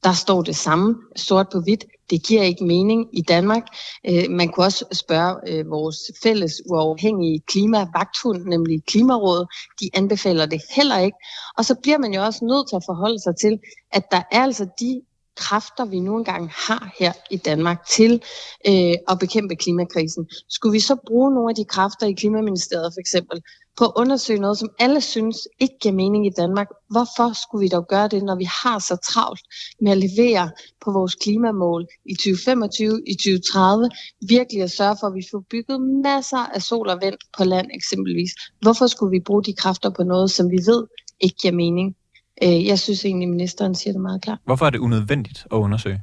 Der 0.05 0.13
står 0.13 0.43
det 0.43 0.57
samme, 0.57 0.97
sort 1.17 1.47
på 1.53 1.61
hvidt. 1.61 1.85
Det 2.11 2.27
giver 2.27 2.43
ikke 2.43 2.65
mening 2.65 3.19
i 3.19 3.23
Danmark. 3.23 3.63
Øh, 4.09 4.31
man 4.31 4.49
kunne 4.49 4.67
også 4.67 4.85
spørge 4.93 5.35
øh, 5.49 5.71
vores 5.71 5.99
fælles 6.23 6.53
uafhængige 6.71 7.41
klimavagthund, 7.47 8.45
nemlig 8.45 8.83
Klimarådet. 8.87 9.49
De 9.81 9.91
anbefaler 9.95 10.47
det 10.47 10.61
heller 10.77 10.99
ikke. 10.99 11.17
Og 11.59 11.65
så 11.65 11.75
bliver 11.83 11.99
man 11.99 12.15
jo 12.15 12.23
også 12.23 12.45
nødt 12.45 12.69
til 12.69 12.77
at 12.77 12.83
forholde 12.87 13.19
sig 13.19 13.37
til, 13.37 13.59
at 13.93 14.03
der 14.11 14.23
er 14.33 14.43
altså 14.43 14.67
de 14.81 15.01
kræfter, 15.39 15.85
vi 15.85 16.01
nu 16.01 16.17
engang 16.17 16.51
har 16.67 16.93
her 16.99 17.13
i 17.31 17.37
Danmark 17.37 17.87
til 17.87 18.23
øh, 18.69 18.95
at 19.11 19.19
bekæmpe 19.21 19.57
klimakrisen. 19.57 20.27
Skulle 20.49 20.73
vi 20.73 20.81
så 20.81 20.97
bruge 21.07 21.35
nogle 21.35 21.51
af 21.51 21.57
de 21.57 21.65
kræfter 21.65 22.07
i 22.07 22.13
Klimaministeriet 22.13 22.93
for 22.95 23.01
eksempel 23.01 23.43
på 23.79 23.85
at 23.85 23.93
undersøge 23.97 24.41
noget, 24.41 24.59
som 24.59 24.69
alle 24.79 25.01
synes 25.01 25.37
ikke 25.61 25.75
giver 25.83 25.95
mening 25.95 26.27
i 26.27 26.31
Danmark? 26.37 26.69
Hvorfor 26.91 27.29
skulle 27.43 27.63
vi 27.63 27.69
dog 27.69 27.87
gøre 27.89 28.09
det, 28.09 28.23
når 28.23 28.37
vi 28.37 28.49
har 28.63 28.79
så 28.79 28.97
travlt 29.11 29.41
med 29.81 29.93
at 29.93 29.99
levere 29.99 30.51
på 30.85 30.93
vores 30.93 31.15
klimamål 31.15 31.87
i 32.07 32.15
2025, 32.15 33.03
i 33.07 33.15
2030, 33.15 33.91
virkelig 34.29 34.63
at 34.63 34.71
sørge 34.71 34.97
for, 35.01 35.07
at 35.07 35.15
vi 35.15 35.25
får 35.31 35.43
bygget 35.51 35.81
masser 35.81 36.43
af 36.55 36.63
sol 36.63 36.89
og 36.89 36.99
vind 37.03 37.19
på 37.37 37.45
land 37.45 37.69
eksempelvis? 37.75 38.33
Hvorfor 38.61 38.87
skulle 38.87 39.11
vi 39.11 39.21
bruge 39.21 39.45
de 39.45 39.55
kræfter 39.63 39.91
på 39.91 40.03
noget, 40.03 40.31
som 40.31 40.51
vi 40.51 40.61
ved 40.71 40.87
ikke 41.21 41.37
giver 41.43 41.55
mening? 41.55 41.97
Øh, 42.43 42.67
jeg 42.67 42.79
synes 42.79 43.05
egentlig, 43.05 43.27
at 43.27 43.31
ministeren 43.31 43.75
siger 43.75 43.93
det 43.93 44.01
meget 44.01 44.23
klart. 44.23 44.39
Hvorfor 44.45 44.67
er 44.67 44.71
det 44.71 44.79
unødvendigt 44.79 45.47
at 45.53 45.57
undersøge? 45.57 46.01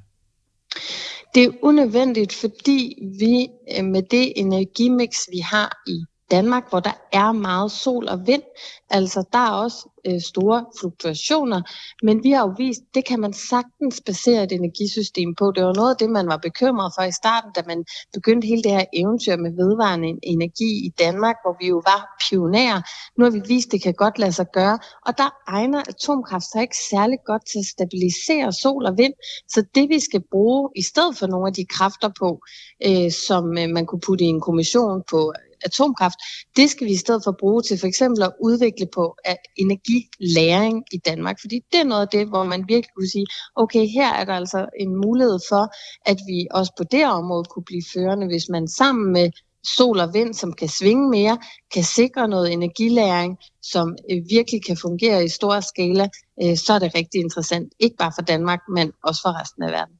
Det 1.36 1.43
er 1.43 1.50
unødvendigt, 1.62 2.34
fordi 2.34 3.04
vi 3.19 3.48
øh, 3.78 3.86
med 3.86 4.02
det 4.02 4.34
energimix, 4.36 5.15
vi 5.32 5.39
har 5.39 5.84
i 5.88 6.06
Danmark, 6.31 6.69
hvor 6.69 6.79
der 6.79 6.97
er 7.13 7.31
meget 7.31 7.71
sol 7.71 8.07
og 8.07 8.27
vind. 8.27 8.43
Altså, 8.89 9.23
der 9.33 9.39
er 9.39 9.51
også 9.51 9.89
øh, 10.07 10.21
store 10.21 10.65
fluktuationer, 10.79 11.61
men 12.03 12.23
vi 12.23 12.31
har 12.31 12.41
jo 12.47 12.53
vist, 12.57 12.81
det 12.93 13.05
kan 13.05 13.19
man 13.19 13.33
sagtens 13.33 14.01
basere 14.05 14.43
et 14.43 14.51
energisystem 14.51 15.35
på. 15.35 15.51
Det 15.55 15.63
var 15.63 15.73
noget 15.73 15.89
af 15.89 15.97
det, 15.97 16.09
man 16.09 16.27
var 16.27 16.38
bekymret 16.38 16.91
for 16.97 17.03
i 17.03 17.11
starten, 17.11 17.51
da 17.55 17.61
man 17.67 17.85
begyndte 18.13 18.47
hele 18.47 18.63
det 18.63 18.71
her 18.71 18.85
eventyr 18.93 19.35
med 19.35 19.51
vedvarende 19.51 20.07
energi 20.23 20.85
i 20.85 20.89
Danmark, 20.99 21.35
hvor 21.43 21.55
vi 21.59 21.67
jo 21.67 21.75
var 21.75 22.01
pionerer. 22.29 22.81
Nu 23.17 23.23
har 23.25 23.31
vi 23.31 23.41
vist, 23.47 23.71
det 23.71 23.83
kan 23.83 23.93
godt 23.93 24.19
lade 24.19 24.31
sig 24.31 24.45
gøre, 24.53 24.79
og 25.05 25.17
der 25.17 25.29
egner 25.47 25.81
atomkraft 25.89 26.45
sig 26.51 26.61
ikke 26.61 26.77
særlig 26.89 27.19
godt 27.25 27.45
til 27.51 27.59
at 27.59 27.65
stabilisere 27.65 28.53
sol 28.53 28.85
og 28.85 28.97
vind. 28.97 29.13
Så 29.47 29.65
det, 29.75 29.89
vi 29.89 29.99
skal 29.99 30.21
bruge 30.31 30.69
i 30.75 30.81
stedet 30.81 31.17
for 31.17 31.27
nogle 31.27 31.47
af 31.47 31.53
de 31.53 31.65
kræfter 31.65 32.09
på, 32.19 32.39
øh, 32.88 33.11
som 33.27 33.57
øh, 33.57 33.69
man 33.69 33.85
kunne 33.85 34.05
putte 34.07 34.23
i 34.25 34.27
en 34.27 34.41
kommission 34.41 35.03
på 35.11 35.33
atomkraft, 35.65 36.15
det 36.55 36.69
skal 36.69 36.87
vi 36.87 36.91
i 36.91 36.97
stedet 36.97 37.21
for 37.23 37.35
bruge 37.39 37.61
til 37.61 37.79
for 37.79 37.87
eksempel 37.87 38.23
at 38.23 38.33
udvikle 38.41 38.87
på 38.95 39.15
energilæring 39.57 40.83
i 40.91 40.97
Danmark. 40.97 41.37
Fordi 41.41 41.59
det 41.71 41.79
er 41.79 41.83
noget 41.83 42.01
af 42.01 42.07
det, 42.07 42.27
hvor 42.27 42.43
man 42.43 42.65
virkelig 42.67 42.93
kunne 42.95 43.09
sige, 43.09 43.27
okay, 43.55 43.87
her 43.87 44.13
er 44.13 44.25
der 44.25 44.33
altså 44.33 44.65
en 44.79 44.95
mulighed 44.95 45.39
for, 45.49 45.63
at 46.05 46.17
vi 46.27 46.47
også 46.51 46.71
på 46.77 46.83
det 46.83 47.05
område 47.05 47.43
kunne 47.43 47.65
blive 47.65 47.83
førende, 47.93 48.27
hvis 48.27 48.49
man 48.49 48.67
sammen 48.67 49.13
med 49.13 49.31
sol 49.77 49.99
og 49.99 50.13
vind, 50.13 50.33
som 50.33 50.53
kan 50.53 50.69
svinge 50.69 51.09
mere, 51.09 51.37
kan 51.73 51.83
sikre 51.83 52.27
noget 52.27 52.53
energilæring, 52.53 53.37
som 53.61 53.95
øh, 54.11 54.23
virkelig 54.29 54.65
kan 54.65 54.77
fungere 54.77 55.25
i 55.25 55.29
stor 55.29 55.59
skala, 55.59 56.09
øh, 56.43 56.57
så 56.57 56.73
er 56.73 56.79
det 56.79 56.95
rigtig 56.95 57.21
interessant. 57.21 57.73
Ikke 57.79 57.95
bare 57.95 58.11
for 58.15 58.21
Danmark, 58.21 58.59
men 58.75 58.91
også 59.03 59.21
for 59.21 59.41
resten 59.41 59.63
af 59.63 59.71
verden. 59.71 59.95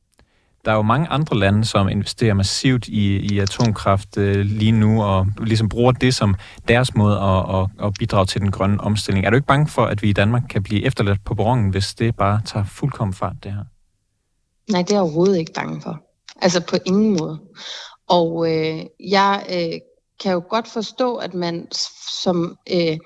Der 0.66 0.72
er 0.72 0.76
jo 0.76 0.82
mange 0.82 1.08
andre 1.08 1.38
lande, 1.38 1.66
som 1.66 1.90
investerer 1.90 2.34
massivt 2.34 2.88
i, 2.88 3.34
i 3.34 3.40
atomkraft 3.40 4.18
øh, 4.18 4.46
lige 4.46 4.72
nu, 4.72 5.04
og 5.04 5.28
ligesom 5.38 5.70
bruger 5.70 5.92
det 5.92 6.16
som 6.16 6.36
deres 6.68 6.96
måde 6.96 7.20
at, 7.20 7.56
at, 7.56 7.88
at 7.88 7.94
bidrage 8.00 8.26
til 8.26 8.42
den 8.42 8.52
grønne 8.52 8.82
omstilling. 8.82 9.26
Er 9.26 9.30
du 9.30 9.36
ikke 9.36 9.48
bange 9.48 9.68
for, 9.68 9.86
at 9.86 10.02
vi 10.02 10.10
i 10.10 10.14
Danmark 10.14 10.44
kan 10.50 10.64
blive 10.64 10.86
efterladt 10.86 11.24
på 11.26 11.36
brongen, 11.36 11.70
hvis 11.70 11.94
det 11.94 12.16
bare 12.16 12.42
tager 12.46 12.66
fuldkommen 12.66 13.14
fart, 13.14 13.36
det 13.44 13.52
her? 13.52 13.64
Nej, 14.72 14.82
det 14.82 14.92
er 14.92 14.96
jeg 14.96 15.02
overhovedet 15.02 15.38
ikke 15.38 15.54
bange 15.54 15.82
for. 15.82 16.02
Altså 16.42 16.62
på 16.62 16.78
ingen 16.86 17.18
måde. 17.20 17.40
Og 18.08 18.52
øh, 18.52 18.80
jeg 19.00 19.46
øh, 19.50 19.80
kan 20.24 20.34
jo 20.34 20.44
godt 20.50 20.68
forstå, 20.68 21.16
at 21.16 21.34
man 21.34 21.68
som 22.24 22.58
øh, 22.72 22.98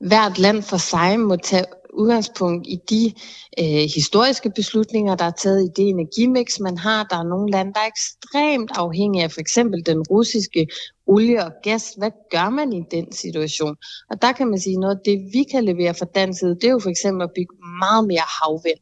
hvert 0.00 0.38
land 0.38 0.62
for 0.62 0.76
sig 0.76 1.20
må 1.20 1.36
tage 1.36 1.64
udgangspunkt 1.94 2.66
i 2.66 2.78
de 2.90 3.12
øh, 3.58 3.88
historiske 3.94 4.50
beslutninger, 4.50 5.14
der 5.14 5.24
er 5.24 5.30
taget 5.30 5.64
i 5.64 5.68
det 5.76 5.88
energimix, 5.88 6.60
man 6.60 6.78
har. 6.78 7.04
Der 7.04 7.16
er 7.16 7.28
nogle 7.28 7.50
lande, 7.50 7.72
der 7.74 7.80
er 7.80 7.86
ekstremt 7.86 8.70
afhængige 8.74 9.24
af 9.24 9.32
for 9.32 9.40
eksempel 9.40 9.86
den 9.86 10.02
russiske 10.10 10.66
olie 11.06 11.44
og 11.44 11.52
gas. 11.62 11.94
Hvad 11.98 12.10
gør 12.30 12.48
man 12.50 12.72
i 12.72 12.82
den 12.90 13.12
situation? 13.12 13.76
Og 14.10 14.22
der 14.22 14.32
kan 14.32 14.48
man 14.48 14.58
sige, 14.58 14.76
noget 14.76 14.96
af 14.96 15.00
det, 15.04 15.18
vi 15.32 15.42
kan 15.52 15.64
levere 15.64 15.94
fra 15.94 16.06
dansk 16.14 16.40
side, 16.40 16.54
det 16.54 16.64
er 16.64 16.70
jo 16.70 16.78
for 16.78 16.90
eksempel 16.90 17.22
at 17.22 17.30
bygge 17.36 17.54
meget 17.80 18.06
mere 18.06 18.26
havvind. 18.38 18.80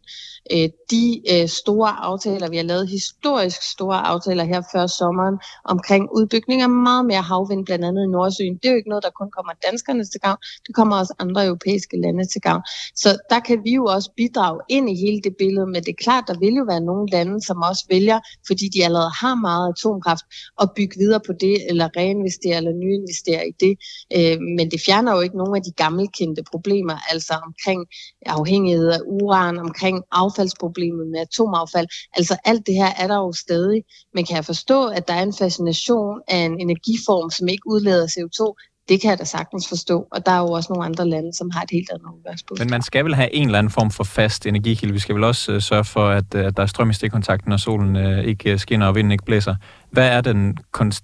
Øh, 0.52 0.68
de 0.90 1.04
øh, 1.33 1.48
store 1.48 1.90
aftaler, 2.09 2.48
vi 2.50 2.57
har 2.57 2.64
lavet, 2.64 2.88
historisk 2.88 3.62
store 3.62 3.98
aftaler 4.12 4.44
her 4.44 4.62
før 4.72 4.87
sommeren, 4.87 5.37
omkring 5.64 6.09
udbygning 6.18 6.62
af 6.62 6.70
meget 6.70 7.04
mere 7.07 7.22
havvind, 7.22 7.66
blandt 7.66 7.85
andet 7.85 8.02
i 8.04 8.11
Nordsøen, 8.16 8.54
det 8.54 8.66
er 8.68 8.70
jo 8.70 8.76
ikke 8.76 8.88
noget, 8.88 9.04
der 9.04 9.11
kun 9.20 9.31
kommer 9.37 9.52
danskerne 9.66 10.04
til 10.04 10.20
gavn, 10.20 10.38
det 10.66 10.74
kommer 10.74 10.96
også 10.96 11.14
andre 11.18 11.46
europæiske 11.46 11.96
lande 12.04 12.24
til 12.33 12.40
gavn. 12.40 12.62
Så 12.94 13.09
der 13.31 13.40
kan 13.40 13.59
vi 13.64 13.72
jo 13.74 13.85
også 13.85 14.11
bidrage 14.16 14.61
ind 14.68 14.90
i 14.90 14.94
hele 15.04 15.20
det 15.20 15.35
billede, 15.38 15.66
men 15.66 15.81
det 15.85 15.88
er 15.88 16.02
klart, 16.07 16.24
der 16.26 16.38
vil 16.38 16.54
jo 16.54 16.64
være 16.68 16.81
nogle 16.81 17.07
lande, 17.11 17.37
som 17.48 17.57
også 17.62 17.85
vælger, 17.90 18.18
fordi 18.46 18.68
de 18.74 18.85
allerede 18.85 19.12
har 19.20 19.35
meget 19.35 19.72
atomkraft, 19.74 20.24
at 20.62 20.68
bygge 20.76 20.98
videre 20.98 21.20
på 21.26 21.33
det, 21.40 21.57
eller 21.70 21.88
reinvestere 22.09 22.57
eller 22.57 22.73
nyinvestere 22.73 23.49
i 23.49 23.53
det. 23.61 23.75
Øh, 24.16 24.38
men 24.57 24.71
det 24.71 24.81
fjerner 24.87 25.14
jo 25.14 25.21
ikke 25.21 25.37
nogen 25.37 25.57
af 25.57 25.62
de 25.62 25.73
gammelkendte 25.73 26.42
problemer, 26.51 26.97
altså 27.12 27.35
omkring 27.47 27.87
afhængighed 28.27 28.88
af 28.88 29.01
uran, 29.07 29.59
omkring 29.59 30.03
affaldsproblemet 30.12 31.07
med 31.07 31.21
atomaffald. 31.21 31.88
Altså 32.16 32.37
alt 32.44 32.66
det 32.66 32.75
her 32.75 32.90
er 33.03 33.07
der 33.07 33.16
jo 33.16 33.33
stadig. 33.33 33.85
Men 34.14 34.25
kan 34.25 34.37
jeg 34.37 34.44
forstå, 34.44 34.87
at 34.87 35.09
der 35.09 35.14
er 35.14 35.23
en 35.23 35.38
fascination 35.38 36.21
af 36.29 36.38
en 36.38 36.61
energiform, 36.61 37.31
som 37.31 37.49
ikke 37.49 37.62
udleder 37.66 38.07
CO2, 38.07 38.40
det 38.88 39.01
kan 39.01 39.11
jeg 39.11 39.18
da 39.18 39.24
sagtens 39.24 39.68
forstå, 39.68 40.07
og 40.12 40.27
der 40.27 40.33
er 40.33 40.38
jo 40.38 40.51
også 40.51 40.72
nogle 40.72 40.85
andre 40.85 41.09
lande, 41.09 41.33
som 41.35 41.51
har 41.51 41.62
et 41.62 41.70
helt 41.70 41.90
andet 41.90 42.07
udgangspunkt. 42.18 42.61
Men 42.61 42.70
man 42.70 42.83
skal 42.83 43.05
vel 43.05 43.14
have 43.14 43.35
en 43.35 43.46
eller 43.46 43.59
anden 43.59 43.70
form 43.70 43.90
for 43.90 44.05
fast 44.05 44.46
energikilde. 44.46 44.92
Vi 44.92 44.98
skal 44.98 45.14
vel 45.14 45.24
også 45.24 45.55
uh, 45.55 45.61
sørge 45.61 45.85
for, 45.85 46.09
at, 46.09 46.35
uh, 46.35 46.40
at 46.40 46.57
der 46.57 46.62
er 46.62 46.66
strøm 46.66 46.90
i 46.90 46.94
stikkontakten, 46.94 47.51
når 47.51 47.57
solen 47.57 47.96
uh, 47.96 48.24
ikke 48.24 48.59
skinner 48.59 48.87
og 48.87 48.94
vinden 48.94 49.12
ikke 49.12 49.24
blæser. 49.24 49.55
Hvad 49.90 50.09
er, 50.09 50.20
den, 50.20 50.59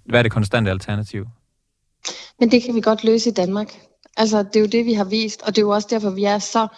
hvad 0.04 0.18
er 0.18 0.22
det 0.22 0.32
konstante 0.32 0.70
alternativ? 0.70 1.26
Men 2.40 2.50
det 2.50 2.62
kan 2.62 2.74
vi 2.74 2.80
godt 2.80 3.04
løse 3.04 3.30
i 3.30 3.32
Danmark. 3.32 3.74
Altså, 4.16 4.38
det 4.42 4.56
er 4.56 4.60
jo 4.60 4.66
det, 4.66 4.86
vi 4.86 4.92
har 4.92 5.04
vist, 5.04 5.42
og 5.42 5.56
det 5.56 5.58
er 5.58 5.66
jo 5.66 5.70
også 5.70 5.88
derfor, 5.90 6.10
vi 6.10 6.24
er 6.24 6.38
så 6.38 6.68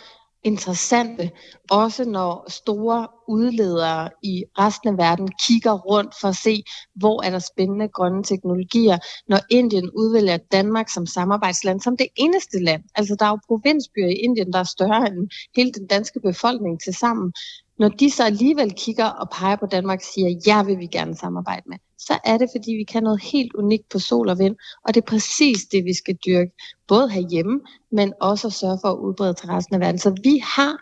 interessante, 0.46 1.30
også 1.70 2.04
når 2.04 2.50
store 2.50 3.08
udledere 3.28 4.10
i 4.22 4.44
resten 4.58 4.88
af 4.88 4.98
verden 4.98 5.28
kigger 5.46 5.72
rundt 5.72 6.14
for 6.20 6.28
at 6.28 6.36
se, 6.36 6.62
hvor 6.94 7.22
er 7.22 7.30
der 7.30 7.38
spændende 7.38 7.88
grønne 7.88 8.22
teknologier, 8.24 8.98
når 9.28 9.40
Indien 9.50 9.90
udvælger 9.90 10.36
Danmark 10.36 10.88
som 10.88 11.06
samarbejdsland, 11.06 11.80
som 11.80 11.96
det 11.96 12.06
eneste 12.16 12.58
land. 12.58 12.82
Altså 12.94 13.16
der 13.18 13.26
er 13.26 13.30
jo 13.30 13.38
provinsbyer 13.48 14.08
i 14.08 14.20
Indien, 14.26 14.52
der 14.52 14.58
er 14.58 14.70
større 14.76 15.06
end 15.08 15.28
hele 15.56 15.72
den 15.72 15.86
danske 15.86 16.20
befolkning 16.20 16.80
til 16.80 16.94
sammen. 16.94 17.32
Når 17.78 17.88
de 17.88 18.10
så 18.10 18.24
alligevel 18.24 18.72
kigger 18.72 19.06
og 19.06 19.30
peger 19.30 19.56
på 19.56 19.66
Danmark 19.66 19.98
og 19.98 20.08
siger, 20.14 20.40
ja, 20.46 20.62
vil 20.62 20.78
vi 20.78 20.86
gerne 20.86 21.16
samarbejde 21.16 21.62
med, 21.66 21.78
så 21.98 22.18
er 22.24 22.38
det, 22.38 22.48
fordi 22.56 22.72
vi 22.72 22.84
kan 22.84 23.02
noget 23.02 23.22
helt 23.22 23.52
unikt 23.54 23.88
på 23.88 23.98
sol 23.98 24.28
og 24.28 24.38
vind, 24.38 24.56
og 24.88 24.94
det 24.94 25.00
er 25.00 25.06
præcis 25.06 25.64
det, 25.72 25.84
vi 25.84 25.94
skal 25.94 26.16
dyrke, 26.26 26.50
både 26.88 27.10
herhjemme, 27.10 27.60
men 27.92 28.12
også 28.20 28.46
at 28.46 28.52
sørge 28.52 28.78
for 28.82 28.88
at 28.88 28.98
udbrede 28.98 29.34
til 29.34 29.48
resten 29.48 29.74
af 29.74 29.80
verden. 29.80 29.98
Så 29.98 30.10
vi 30.22 30.42
har 30.56 30.76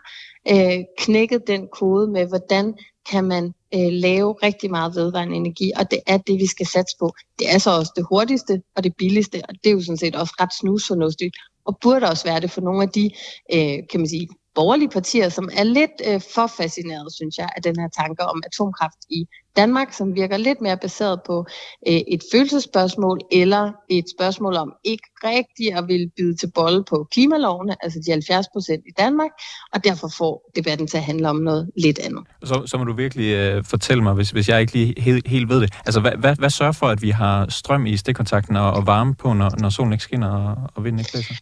øh, 0.51 0.83
knækket 0.97 1.47
den 1.47 1.67
kode 1.67 2.11
med, 2.11 2.27
hvordan 2.27 2.73
kan 3.11 3.23
man 3.23 3.53
øh, 3.75 3.91
lave 3.91 4.33
rigtig 4.33 4.71
meget 4.71 4.95
vedvarende 4.95 5.35
energi, 5.35 5.71
og 5.75 5.91
det 5.91 5.99
er 6.07 6.17
det, 6.17 6.39
vi 6.39 6.45
skal 6.47 6.65
satse 6.65 6.95
på. 6.99 7.13
Det 7.39 7.53
er 7.53 7.57
så 7.57 7.77
også 7.79 7.91
det 7.95 8.05
hurtigste 8.09 8.61
og 8.75 8.83
det 8.83 8.95
billigste, 8.97 9.41
og 9.49 9.55
det 9.63 9.69
er 9.69 9.73
jo 9.73 9.81
sådan 9.81 9.97
set 9.97 10.15
også 10.15 10.33
ret 10.39 10.53
snusfornuftigt, 10.59 11.35
og 11.65 11.77
burde 11.81 12.05
også 12.09 12.23
være 12.23 12.39
det 12.39 12.51
for 12.51 12.61
nogle 12.61 12.81
af 12.83 12.89
de, 12.89 13.09
øh, 13.53 13.77
kan 13.91 13.99
man 13.99 14.09
sige, 14.09 14.27
borgerlige 14.55 14.89
partier, 14.89 15.29
som 15.29 15.49
er 15.53 15.63
lidt 15.63 15.97
øh, 16.07 16.21
for 16.35 16.47
fascineret, 16.47 17.13
synes 17.13 17.37
jeg, 17.37 17.49
af 17.55 17.61
den 17.61 17.75
her 17.79 17.89
tanke 18.01 18.23
om 18.23 18.43
atomkraft 18.45 18.97
i 19.09 19.25
Danmark, 19.55 19.93
som 19.93 20.15
virker 20.15 20.37
lidt 20.37 20.61
mere 20.61 20.77
baseret 20.77 21.19
på 21.25 21.45
øh, 21.87 21.93
et 21.93 22.21
følelsesspørgsmål 22.31 23.19
eller 23.31 23.71
et 23.89 24.05
spørgsmål 24.17 24.55
om 24.55 24.73
ikke 24.83 25.03
rigtigt 25.23 25.77
at 25.77 25.87
ville 25.87 26.09
bide 26.17 26.35
til 26.35 26.51
bolle 26.55 26.83
på 26.89 27.07
klimalovene, 27.11 27.75
altså 27.83 27.99
de 28.05 28.11
70 28.11 28.45
procent 28.53 28.83
i 28.87 28.91
Danmark, 28.97 29.31
og 29.73 29.83
derfor 29.83 30.07
får 30.17 30.51
debatten 30.55 30.87
til 30.87 30.97
at 30.97 31.03
handle 31.03 31.29
om 31.29 31.35
noget 31.35 31.69
lidt 31.77 31.99
andet. 31.99 32.23
Så, 32.43 32.63
så 32.65 32.77
må 32.77 32.83
du 32.83 32.93
virkelig 32.93 33.33
øh, 33.33 33.63
fortælle 33.63 34.03
mig, 34.03 34.13
hvis, 34.13 34.29
hvis 34.29 34.49
jeg 34.49 34.61
ikke 34.61 34.73
lige 34.73 35.01
helt, 35.01 35.27
helt 35.27 35.49
ved 35.49 35.61
det. 35.61 35.73
Altså, 35.85 35.99
hvad, 35.99 36.11
hvad, 36.11 36.35
hvad 36.35 36.49
sørger 36.49 36.71
for, 36.71 36.87
at 36.87 37.01
vi 37.01 37.09
har 37.09 37.49
strøm 37.49 37.85
i 37.85 37.97
stikkontakten 37.97 38.55
og, 38.55 38.71
og 38.71 38.87
varme 38.87 39.15
på, 39.15 39.33
når, 39.33 39.51
når 39.59 39.69
solen 39.69 39.93
ikke 39.93 40.03
skinner 40.03 40.29
og, 40.29 40.55
og 40.75 40.83
vinden 40.83 40.99
ikke 40.99 41.11
blæser? 41.11 41.33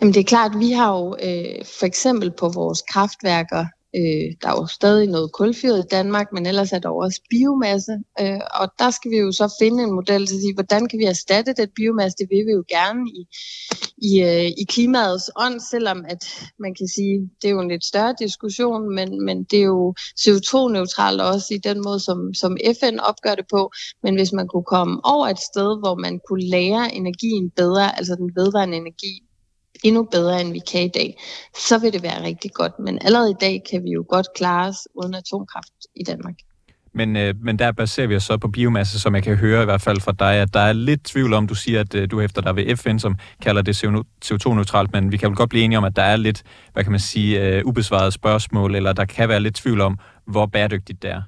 Jamen 0.00 0.14
det 0.14 0.20
er 0.20 0.24
klart, 0.24 0.58
vi 0.58 0.70
har 0.70 0.98
jo 0.98 1.16
øh, 1.22 1.64
for 1.78 1.86
eksempel 1.86 2.30
på 2.30 2.48
vores 2.48 2.82
kraftværker, 2.82 3.64
øh, 3.96 4.26
der 4.42 4.48
er 4.48 4.56
jo 4.60 4.66
stadig 4.66 5.06
noget 5.06 5.32
kulfyret 5.32 5.78
i 5.78 5.88
Danmark, 5.90 6.26
men 6.32 6.46
ellers 6.46 6.72
er 6.72 6.78
der 6.78 6.88
også 6.88 7.20
biomasse, 7.30 7.92
øh, 8.20 8.40
og 8.60 8.66
der 8.78 8.90
skal 8.90 9.10
vi 9.10 9.16
jo 9.16 9.32
så 9.32 9.56
finde 9.60 9.82
en 9.82 9.92
model 9.92 10.26
til 10.26 10.34
at 10.34 10.40
sige, 10.40 10.54
hvordan 10.54 10.88
kan 10.88 10.98
vi 10.98 11.04
erstatte 11.04 11.52
den 11.52 11.68
biomasse, 11.76 12.18
det 12.18 12.26
vil 12.30 12.46
vi 12.46 12.52
jo 12.52 12.64
gerne 12.68 13.00
i, 13.18 13.20
i, 14.08 14.22
øh, 14.22 14.48
i 14.62 14.64
klimaets 14.68 15.30
ånd, 15.36 15.60
selvom 15.60 16.04
at 16.08 16.22
man 16.58 16.74
kan 16.74 16.88
sige, 16.88 17.30
det 17.42 17.48
er 17.48 17.52
jo 17.52 17.60
en 17.60 17.68
lidt 17.68 17.84
større 17.84 18.14
diskussion, 18.18 18.94
men, 18.94 19.24
men 19.24 19.44
det 19.44 19.58
er 19.58 19.68
jo 19.76 19.94
CO2-neutralt 20.20 21.20
også 21.20 21.54
i 21.54 21.58
den 21.68 21.82
måde, 21.86 22.00
som, 22.00 22.34
som 22.34 22.56
FN 22.80 22.98
opgør 22.98 23.34
det 23.34 23.46
på, 23.50 23.72
men 24.02 24.14
hvis 24.14 24.32
man 24.32 24.48
kunne 24.48 24.68
komme 24.76 25.00
over 25.04 25.26
et 25.28 25.42
sted, 25.50 25.78
hvor 25.82 25.94
man 25.94 26.20
kunne 26.28 26.46
lære 26.56 26.94
energien 26.94 27.50
bedre, 27.50 27.96
altså 27.98 28.14
den 28.14 28.30
vedvarende 28.36 28.76
energi, 28.76 29.27
endnu 29.84 30.02
bedre, 30.02 30.40
end 30.40 30.52
vi 30.52 30.60
kan 30.72 30.82
i 30.82 30.88
dag, 30.88 31.18
så 31.58 31.78
vil 31.78 31.92
det 31.92 32.02
være 32.02 32.22
rigtig 32.22 32.50
godt. 32.52 32.72
Men 32.78 32.98
allerede 33.02 33.30
i 33.30 33.40
dag 33.40 33.62
kan 33.70 33.84
vi 33.84 33.90
jo 33.90 34.04
godt 34.08 34.26
klare 34.36 34.68
os 34.68 34.88
uden 34.94 35.14
atomkraft 35.14 35.72
i 35.96 36.04
Danmark. 36.04 36.34
Men, 36.94 37.16
øh, 37.16 37.34
men 37.42 37.58
der 37.58 37.72
baserer 37.72 38.06
vi 38.06 38.16
os 38.16 38.24
så 38.24 38.36
på 38.36 38.48
biomasse, 38.48 39.00
som 39.00 39.14
jeg 39.14 39.22
kan 39.22 39.36
høre 39.36 39.62
i 39.62 39.64
hvert 39.64 39.80
fald 39.80 40.00
fra 40.00 40.12
dig, 40.18 40.34
at 40.34 40.54
der 40.54 40.60
er 40.60 40.72
lidt 40.72 41.04
tvivl 41.04 41.32
om, 41.32 41.46
du 41.46 41.54
siger, 41.54 41.80
at 41.80 41.94
øh, 41.94 42.10
du 42.10 42.20
efter 42.20 42.42
dig 42.42 42.56
ved 42.56 42.76
FN, 42.76 42.98
som 42.98 43.16
kalder 43.42 43.62
det 43.62 43.84
CO2-neutralt, 44.24 44.92
men 44.92 45.12
vi 45.12 45.16
kan 45.16 45.28
vel 45.28 45.36
godt 45.36 45.50
blive 45.50 45.64
enige 45.64 45.78
om, 45.78 45.84
at 45.84 45.96
der 45.96 46.02
er 46.02 46.16
lidt, 46.16 46.42
hvad 46.72 46.84
kan 46.84 46.92
man 46.92 47.00
sige, 47.00 47.40
øh, 47.40 47.64
ubesvarede 47.64 48.12
spørgsmål, 48.12 48.74
eller 48.74 48.92
der 48.92 49.04
kan 49.04 49.28
være 49.28 49.40
lidt 49.40 49.54
tvivl 49.54 49.80
om, 49.80 49.98
hvor 50.26 50.46
bæredygtigt 50.46 51.02
det 51.02 51.10
er. 51.10 51.22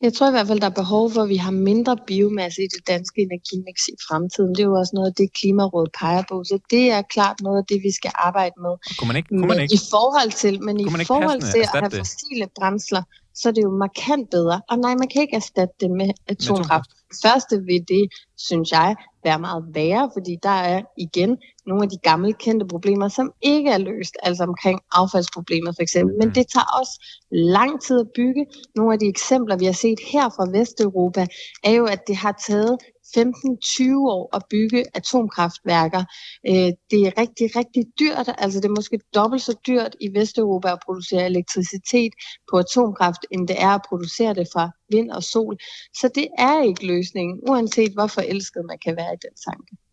Jeg 0.00 0.12
tror 0.14 0.28
i 0.28 0.30
hvert 0.30 0.46
fald, 0.46 0.60
der 0.60 0.66
er 0.66 0.80
behov 0.82 1.10
for, 1.10 1.22
at 1.22 1.28
vi 1.28 1.36
har 1.36 1.50
mindre 1.50 1.96
biomasse 2.06 2.62
i 2.62 2.68
det 2.74 2.86
danske 2.86 3.20
energimix 3.22 3.76
i 3.88 3.96
fremtiden. 4.08 4.50
Det 4.54 4.60
er 4.60 4.64
jo 4.64 4.74
også 4.82 4.94
noget 4.94 5.08
af 5.10 5.14
det, 5.14 5.32
Klimarådet 5.32 5.90
peger 6.00 6.22
på. 6.30 6.44
Så 6.44 6.58
det 6.70 6.90
er 6.90 7.02
klart 7.02 7.36
noget 7.40 7.58
af 7.58 7.66
det, 7.68 7.78
vi 7.82 7.92
skal 7.98 8.10
arbejde 8.14 8.54
med. 8.64 8.74
Kunne 8.98 9.08
man 9.08 9.16
ikke, 9.16 9.28
kunne 9.28 9.46
man 9.46 9.60
ikke, 9.60 9.74
I 9.74 9.80
forhold 9.90 10.32
til, 10.42 10.54
men 10.62 10.80
i 10.80 10.84
forhold 11.04 11.40
til 11.52 11.60
at 11.60 11.68
have 11.68 11.90
fossile 11.90 12.46
brændsler, 12.58 13.02
så 13.36 13.48
er 13.48 13.52
det 13.52 13.62
jo 13.62 13.70
markant 13.70 14.30
bedre. 14.30 14.60
Og 14.70 14.78
nej, 14.78 14.94
man 14.94 15.08
kan 15.08 15.22
ikke 15.22 15.36
erstatte 15.36 15.74
det 15.80 15.90
med 15.90 16.10
atomkraft. 16.28 16.90
Første 17.22 17.56
ved 17.56 17.80
det, 17.88 18.08
synes 18.36 18.70
jeg, 18.72 18.96
være 19.24 19.38
meget 19.38 19.64
værre, 19.74 20.10
fordi 20.16 20.36
der 20.42 20.56
er 20.72 20.82
igen 20.96 21.38
nogle 21.66 21.82
af 21.82 21.88
de 21.88 21.98
gamle 22.02 22.32
kendte 22.32 22.66
problemer, 22.66 23.08
som 23.08 23.32
ikke 23.42 23.70
er 23.70 23.78
løst, 23.78 24.14
altså 24.22 24.42
omkring 24.42 24.80
affaldsproblemer 24.92 25.72
for 25.72 25.82
eksempel. 25.82 26.16
Men 26.20 26.28
det 26.28 26.46
tager 26.54 26.78
også 26.80 26.94
lang 27.30 27.82
tid 27.82 28.00
at 28.00 28.10
bygge. 28.14 28.46
Nogle 28.76 28.92
af 28.92 28.98
de 28.98 29.06
eksempler, 29.06 29.56
vi 29.56 29.64
har 29.64 29.72
set 29.72 30.00
her 30.12 30.28
fra 30.28 30.58
Vesteuropa, 30.58 31.26
er 31.64 31.72
jo, 31.72 31.84
at 31.84 32.00
det 32.06 32.16
har 32.16 32.34
taget 32.48 32.76
15-20 33.16 33.96
år 34.16 34.36
at 34.36 34.42
bygge 34.50 34.84
atomkraftværker. 34.94 36.04
Øh, 36.48 36.70
det 36.90 37.00
er 37.06 37.18
rigtig, 37.22 37.56
rigtig 37.56 37.84
dyrt. 37.98 38.28
Altså 38.38 38.60
det 38.60 38.68
er 38.68 38.78
måske 38.80 39.00
dobbelt 39.14 39.42
så 39.42 39.54
dyrt 39.66 39.96
i 40.00 40.08
Vesteuropa 40.18 40.68
at 40.72 40.78
producere 40.84 41.26
elektricitet 41.26 42.12
på 42.50 42.56
atomkraft, 42.58 43.26
end 43.30 43.48
det 43.48 43.62
er 43.62 43.74
at 43.78 43.86
producere 43.88 44.34
det 44.34 44.48
fra 44.52 44.70
vind 44.90 45.10
og 45.10 45.22
sol. 45.22 45.56
Så 46.00 46.10
det 46.14 46.28
er 46.38 46.62
ikke 46.62 46.86
løsningen, 46.86 47.40
uanset 47.48 47.92
hvor 47.92 48.06
forelsket 48.06 48.62
man 48.66 48.78
kan 48.84 48.96
være 48.96 49.12
i 49.14 49.22
den 49.26 49.34
tanke. 49.48 49.85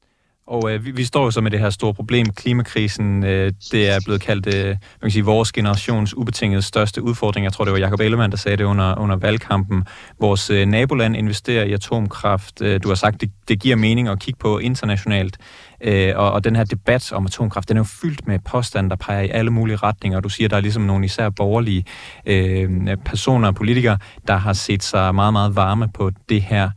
Og 0.48 0.72
øh, 0.72 0.86
vi, 0.86 0.92
vi 0.92 1.04
står 1.04 1.24
jo 1.24 1.32
så 1.32 1.42
med 1.42 1.52
det 1.52 1.60
her 1.60 1.70
store 1.70 1.94
problem, 1.94 2.26
klimakrisen. 2.26 3.24
Øh, 3.24 3.54
det 3.72 3.90
er 3.90 4.00
blevet 4.06 4.22
kaldt 4.22 4.56
øh, 4.56 4.68
man 4.68 4.78
kan 5.02 5.12
sige, 5.12 5.26
vores 5.26 5.52
generations 5.52 6.18
ubetingede 6.18 6.62
største 6.62 7.02
udfordring. 7.02 7.44
Jeg 7.44 7.54
tror, 7.54 7.66
det 7.66 7.74
var 7.74 7.80
Jacob 7.80 8.00
Ellemann, 8.00 8.32
der 8.32 8.38
sagde 8.38 8.58
det 8.58 8.64
under, 8.64 9.00
under 9.00 9.16
valgkampen. 9.16 9.84
Vores 10.20 10.50
øh, 10.50 10.66
naboland 10.66 11.16
investerer 11.16 11.64
i 11.64 11.74
atomkraft. 11.74 12.62
Øh, 12.62 12.84
du 12.84 12.88
har 12.88 12.96
sagt, 12.96 13.22
det, 13.22 13.32
det 13.48 13.60
giver 13.60 13.76
mening 13.76 14.08
at 14.08 14.20
kigge 14.20 14.38
på 14.38 14.58
internationalt. 14.60 15.38
Øh, 15.82 16.14
og, 16.16 16.32
og 16.32 16.44
den 16.44 16.56
her 16.56 16.64
debat 16.64 17.12
om 17.12 17.26
atomkraft, 17.26 17.70
den 17.70 17.78
er 17.78 17.80
jo 17.80 17.86
fyldt 18.02 18.28
med 18.28 18.40
påstande, 18.40 18.90
der 18.90 18.96
peger 18.96 19.22
i 19.22 19.30
alle 19.30 19.52
mulige 19.52 19.76
retninger. 19.76 20.20
Du 20.20 20.30
siger, 20.30 20.50
der 20.50 20.58
er 20.58 20.62
ligesom 20.62 20.84
nogle 20.84 21.06
især 21.06 21.30
borgerlige 21.30 21.86
øh, 22.26 22.98
personer 23.06 23.48
og 23.48 23.56
politikere, 23.56 23.98
der 24.28 24.36
har 24.36 24.54
set 24.54 24.84
sig 24.84 25.16
meget, 25.16 25.34
meget 25.34 25.56
varme 25.56 25.90
på 25.94 26.12
det 26.30 26.42
her. 26.42 26.70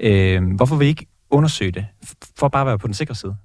Øh, 0.00 0.42
hvorfor 0.56 0.76
vil 0.76 0.86
I 0.86 0.88
ikke 0.88 1.06
undersøge 1.30 1.72
det, 1.72 1.86
for 2.36 2.48
bare 2.48 2.62
at 2.62 2.66
være 2.66 2.78
på 2.78 2.86
den 2.86 2.94
sikre 2.94 3.14
side. 3.14 3.36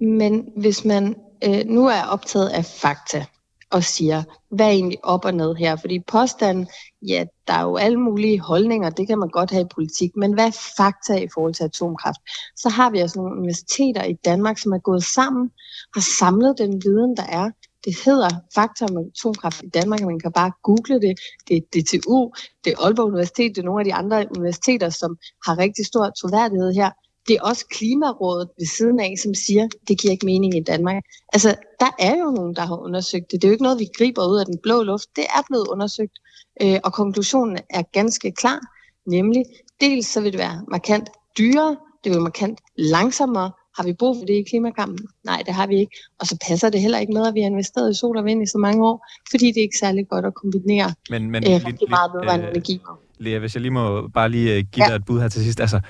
Men 0.00 0.48
hvis 0.56 0.84
man 0.84 1.16
øh, 1.44 1.66
nu 1.66 1.86
er 1.86 2.02
optaget 2.02 2.48
af 2.48 2.64
fakta, 2.64 3.26
og 3.74 3.84
siger, 3.84 4.22
hvad 4.50 4.66
er 4.66 4.70
egentlig 4.70 5.04
op 5.04 5.24
og 5.24 5.34
ned 5.34 5.54
her? 5.54 5.76
Fordi 5.76 6.00
påstanden, 6.00 6.66
ja, 7.08 7.24
der 7.46 7.54
er 7.54 7.62
jo 7.62 7.76
alle 7.76 8.00
mulige 8.00 8.40
holdninger, 8.40 8.90
det 8.90 9.06
kan 9.06 9.18
man 9.18 9.28
godt 9.28 9.50
have 9.50 9.62
i 9.62 9.74
politik, 9.74 10.16
men 10.16 10.32
hvad 10.32 10.46
er 10.46 10.72
fakta 10.76 11.14
i 11.14 11.28
forhold 11.34 11.54
til 11.54 11.64
atomkraft? 11.64 12.20
Så 12.56 12.68
har 12.68 12.90
vi 12.90 12.98
altså 12.98 13.18
nogle 13.18 13.36
universiteter 13.36 14.04
i 14.04 14.12
Danmark, 14.24 14.58
som 14.58 14.72
er 14.72 14.78
gået 14.78 15.04
sammen, 15.04 15.50
har 15.94 16.00
samlet 16.18 16.58
den 16.58 16.82
viden, 16.84 17.16
der 17.16 17.22
er. 17.22 17.50
Det 17.84 17.94
hedder 18.04 18.30
Fakta 18.54 18.84
om 18.84 18.96
atomkraft 18.98 19.62
i 19.62 19.68
Danmark, 19.68 20.00
man 20.00 20.20
kan 20.20 20.32
bare 20.32 20.52
google 20.62 21.00
det. 21.06 21.14
Det 21.48 21.56
er 21.56 21.60
DTU, 21.72 22.32
det 22.64 22.72
er 22.72 22.78
Aalborg 22.84 23.06
Universitet, 23.06 23.56
det 23.56 23.60
er 23.62 23.64
nogle 23.64 23.80
af 23.80 23.84
de 23.84 23.94
andre 23.94 24.26
universiteter, 24.36 24.88
som 24.90 25.16
har 25.46 25.58
rigtig 25.58 25.86
stor 25.86 26.10
troværdighed 26.20 26.72
her. 26.72 26.90
Det 27.28 27.36
er 27.36 27.42
også 27.42 27.66
Klimarådet 27.66 28.48
ved 28.58 28.66
siden 28.66 29.00
af, 29.00 29.14
som 29.22 29.34
siger, 29.34 29.68
det 29.88 30.00
giver 30.00 30.12
ikke 30.12 30.26
mening 30.26 30.56
i 30.56 30.62
Danmark. 30.62 31.02
Altså, 31.32 31.54
der 31.80 31.90
er 31.98 32.16
jo 32.16 32.30
nogen, 32.30 32.56
der 32.56 32.62
har 32.62 32.76
undersøgt 32.76 33.30
det. 33.30 33.42
Det 33.42 33.44
er 33.44 33.48
jo 33.48 33.52
ikke 33.52 33.62
noget, 33.62 33.78
vi 33.78 33.88
griber 33.98 34.28
ud 34.28 34.38
af 34.38 34.46
den 34.46 34.58
blå 34.62 34.82
luft. 34.82 35.08
Det 35.16 35.24
er 35.24 35.42
blevet 35.48 35.66
undersøgt, 35.68 36.16
øh, 36.62 36.78
og 36.84 36.92
konklusionen 36.92 37.58
er 37.70 37.82
ganske 37.92 38.32
klar, 38.32 38.60
nemlig 39.06 39.44
dels 39.80 40.06
så 40.06 40.20
vil 40.20 40.32
det 40.32 40.38
være 40.40 40.64
markant 40.68 41.08
dyrere, 41.38 41.76
det 42.04 42.10
vil 42.10 42.12
være 42.12 42.30
markant 42.30 42.58
langsommere, 42.76 43.50
har 43.76 43.84
vi 43.84 43.92
brug 43.92 44.16
for 44.16 44.24
det 44.26 44.34
i 44.34 44.42
klimakampen? 44.50 45.06
Nej, 45.24 45.42
det 45.46 45.54
har 45.54 45.66
vi 45.66 45.76
ikke. 45.76 45.96
Og 46.20 46.26
så 46.26 46.36
passer 46.48 46.70
det 46.70 46.80
heller 46.80 46.98
ikke 46.98 47.12
med, 47.12 47.26
at 47.26 47.34
vi 47.34 47.40
har 47.40 47.46
investeret 47.46 47.90
i 47.90 47.98
sol 47.98 48.16
og 48.16 48.24
vind 48.24 48.42
i 48.42 48.46
så 48.46 48.58
mange 48.58 48.86
år, 48.86 49.06
fordi 49.30 49.46
det 49.46 49.56
er 49.56 49.62
ikke 49.62 49.78
særlig 49.78 50.08
godt 50.08 50.26
at 50.26 50.34
kombinere 50.34 50.94
men, 51.10 51.30
men, 51.30 51.42
øh, 51.44 51.66
rigtig 51.66 51.90
meget 51.90 52.10
vedvarende 52.14 52.46
øh, 52.46 52.50
energi. 52.50 52.80
Lea, 53.18 53.38
hvis 53.38 53.54
jeg 53.54 53.62
lige 53.62 53.72
må 53.72 54.08
bare 54.08 54.28
lige 54.28 54.56
øh, 54.56 54.64
give 54.72 54.84
ja. 54.84 54.90
dig 54.90 54.96
et 54.96 55.04
bud 55.04 55.20
her 55.20 55.28
til 55.28 55.44
sidst. 55.44 55.60
Altså, 55.60 55.80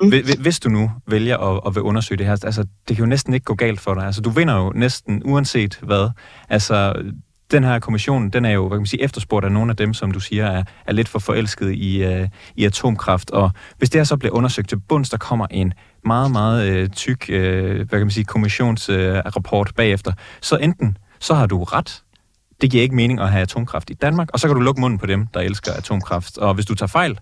Mm. 0.00 0.12
Hvis 0.40 0.60
du 0.60 0.68
nu 0.68 0.90
vælger 1.06 1.38
at, 1.38 1.60
at 1.66 1.74
vil 1.74 1.82
undersøge 1.82 2.18
det 2.18 2.26
her, 2.26 2.32
altså, 2.32 2.66
det 2.88 2.96
kan 2.96 3.04
jo 3.04 3.08
næsten 3.08 3.34
ikke 3.34 3.44
gå 3.44 3.54
galt 3.54 3.80
for 3.80 3.94
dig. 3.94 4.04
Altså, 4.04 4.20
du 4.20 4.30
vinder 4.30 4.56
jo 4.56 4.72
næsten 4.74 5.22
uanset 5.24 5.78
hvad. 5.82 6.10
Altså, 6.48 7.02
den 7.50 7.64
her 7.64 7.78
kommission, 7.78 8.30
den 8.30 8.44
er 8.44 8.50
jo, 8.50 8.68
hvad 8.68 8.76
kan 8.76 8.80
man 8.80 8.86
sige, 8.86 9.02
efterspurgt 9.02 9.44
af 9.44 9.52
nogle 9.52 9.70
af 9.70 9.76
dem, 9.76 9.94
som 9.94 10.10
du 10.10 10.20
siger, 10.20 10.46
er, 10.46 10.62
er 10.86 10.92
lidt 10.92 11.08
for 11.08 11.18
forelsket 11.18 11.72
i, 11.72 12.06
uh, 12.06 12.28
i 12.56 12.64
atomkraft. 12.64 13.30
Og 13.30 13.50
hvis 13.78 13.90
det 13.90 13.98
her 13.98 14.04
så 14.04 14.16
bliver 14.16 14.34
undersøgt 14.34 14.68
til 14.68 14.80
bunds, 14.80 15.10
der 15.10 15.16
kommer 15.16 15.46
en 15.50 15.72
meget, 16.04 16.30
meget 16.30 16.82
uh, 16.82 16.88
tyk, 16.88 17.24
uh, 17.28 17.36
hvad 17.36 17.86
kan 17.86 18.00
man 18.00 18.10
sige, 18.10 18.24
kommissionsrapport 18.24 19.68
uh, 19.68 19.74
bagefter, 19.74 20.12
så 20.40 20.56
enten 20.56 20.96
så 21.20 21.34
har 21.34 21.46
du 21.46 21.62
ret, 21.62 22.02
det 22.60 22.70
giver 22.70 22.82
ikke 22.82 22.94
mening 22.94 23.20
at 23.20 23.30
have 23.30 23.42
atomkraft 23.42 23.90
i 23.90 23.94
Danmark, 23.94 24.28
og 24.32 24.40
så 24.40 24.46
kan 24.48 24.56
du 24.56 24.62
lukke 24.62 24.80
munden 24.80 24.98
på 24.98 25.06
dem, 25.06 25.26
der 25.26 25.40
elsker 25.40 25.72
atomkraft. 25.72 26.38
Og 26.38 26.54
hvis 26.54 26.66
du 26.66 26.74
tager 26.74 26.88
fejl, 26.88 27.18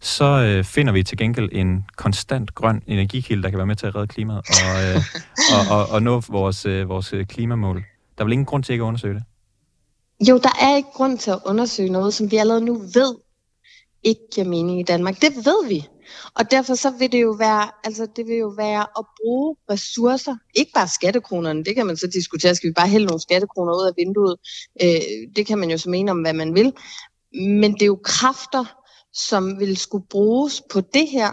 så 0.00 0.24
øh, 0.24 0.64
finder 0.64 0.92
vi 0.92 1.02
til 1.02 1.18
gengæld 1.18 1.48
en 1.52 1.84
konstant 1.96 2.54
grøn 2.54 2.82
energikilde, 2.86 3.42
der 3.42 3.50
kan 3.50 3.58
være 3.58 3.66
med 3.66 3.76
til 3.76 3.86
at 3.86 3.94
redde 3.94 4.06
klimaet 4.06 4.38
og, 4.38 4.82
øh, 4.84 5.02
og, 5.54 5.78
og, 5.78 5.90
og 5.90 6.02
nå 6.02 6.22
vores, 6.28 6.66
øh, 6.66 6.88
vores 6.88 7.14
klimamål. 7.28 7.76
Der 8.18 8.22
er 8.22 8.24
vel 8.24 8.32
ingen 8.32 8.46
grund 8.46 8.64
til 8.64 8.72
ikke 8.72 8.82
at 8.82 8.86
undersøge 8.86 9.14
det? 9.14 9.22
Jo, 10.28 10.38
der 10.38 10.50
er 10.60 10.76
ikke 10.76 10.88
grund 10.94 11.18
til 11.18 11.30
at 11.30 11.38
undersøge 11.46 11.90
noget, 11.90 12.14
som 12.14 12.30
vi 12.30 12.36
allerede 12.36 12.64
nu 12.64 12.74
ved 12.74 13.14
ikke 14.02 14.20
giver 14.34 14.46
mening 14.46 14.80
i 14.80 14.82
Danmark. 14.82 15.20
Det 15.22 15.36
ved 15.36 15.68
vi. 15.68 15.88
Og 16.34 16.50
derfor 16.50 16.74
så 16.74 16.90
vil 16.90 17.12
det 17.12 17.22
jo 17.22 17.30
være, 17.30 17.70
altså 17.84 18.06
det 18.16 18.26
vil 18.26 18.36
jo 18.36 18.48
være 18.56 18.86
at 18.98 19.04
bruge 19.20 19.56
ressourcer, 19.70 20.36
ikke 20.54 20.72
bare 20.74 20.88
skattekronerne, 20.88 21.64
det 21.64 21.74
kan 21.74 21.86
man 21.86 21.96
så 21.96 22.06
diskutere, 22.06 22.54
skal 22.54 22.68
vi 22.68 22.72
bare 22.72 22.88
hælde 22.88 23.06
nogle 23.06 23.20
skattekroner 23.20 23.72
ud 23.72 23.86
af 23.86 23.92
vinduet, 23.96 24.36
øh, 24.82 25.34
det 25.36 25.46
kan 25.46 25.58
man 25.58 25.70
jo 25.70 25.78
så 25.78 25.90
mene 25.90 26.10
om, 26.10 26.20
hvad 26.20 26.32
man 26.32 26.54
vil, 26.54 26.72
men 27.34 27.72
det 27.72 27.82
er 27.82 27.86
jo 27.86 28.00
kræfter, 28.04 28.64
som 29.12 29.58
vil 29.60 29.76
skulle 29.76 30.06
bruges 30.10 30.62
på 30.72 30.80
det 30.80 31.08
her, 31.08 31.30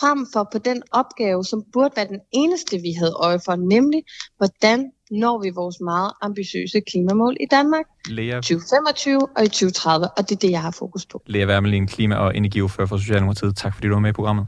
frem 0.00 0.26
for 0.32 0.48
på 0.52 0.58
den 0.58 0.82
opgave, 0.92 1.44
som 1.44 1.62
burde 1.72 1.96
være 1.96 2.08
den 2.08 2.20
eneste, 2.32 2.78
vi 2.78 2.92
havde 2.92 3.12
øje 3.12 3.40
for, 3.44 3.56
nemlig 3.56 4.02
hvordan 4.36 4.90
når 5.10 5.42
vi 5.42 5.50
vores 5.50 5.76
meget 5.80 6.12
ambitiøse 6.22 6.80
klimamål 6.80 7.36
i 7.40 7.46
Danmark 7.50 7.84
Lea... 8.08 8.34
2025 8.34 9.28
og 9.36 9.44
i 9.44 9.48
2030, 9.48 10.08
og 10.16 10.28
det 10.28 10.32
er 10.34 10.38
det, 10.38 10.50
jeg 10.50 10.62
har 10.62 10.70
fokus 10.70 11.06
på. 11.06 11.22
Lea 11.26 11.46
Wermelin, 11.46 11.86
klima- 11.86 12.16
og 12.16 12.36
energiordfører 12.36 12.86
for 12.86 12.96
Socialdemokratiet. 12.96 13.56
Tak 13.56 13.74
fordi 13.74 13.88
du 13.88 13.92
var 13.92 14.00
med 14.00 14.10
i 14.10 14.12
programmet. 14.12 14.46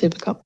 Velbekomme. 0.00 0.42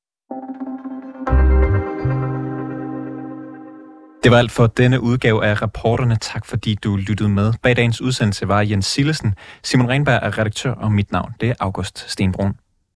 Det 4.25 4.33
var 4.33 4.39
alt 4.39 4.51
for 4.51 4.67
denne 4.67 5.01
udgave 5.01 5.45
af 5.45 5.63
Rapporterne. 5.63 6.17
Tak 6.21 6.47
fordi 6.47 6.75
du 6.75 6.97
lyttede 6.97 7.29
med. 7.29 7.53
Bag 7.63 7.77
dagens 7.77 8.01
udsendelse 8.01 8.49
var 8.49 8.61
Jens 8.61 8.87
Sillesen. 8.87 9.35
Simon 9.63 9.89
Renberg 9.89 10.21
er 10.23 10.39
redaktør, 10.39 10.73
og 10.73 10.93
mit 10.93 11.13
navn 11.13 11.33
det 11.41 11.49
er 11.49 11.55
August 11.61 12.11
Stenbrun. 12.11 12.55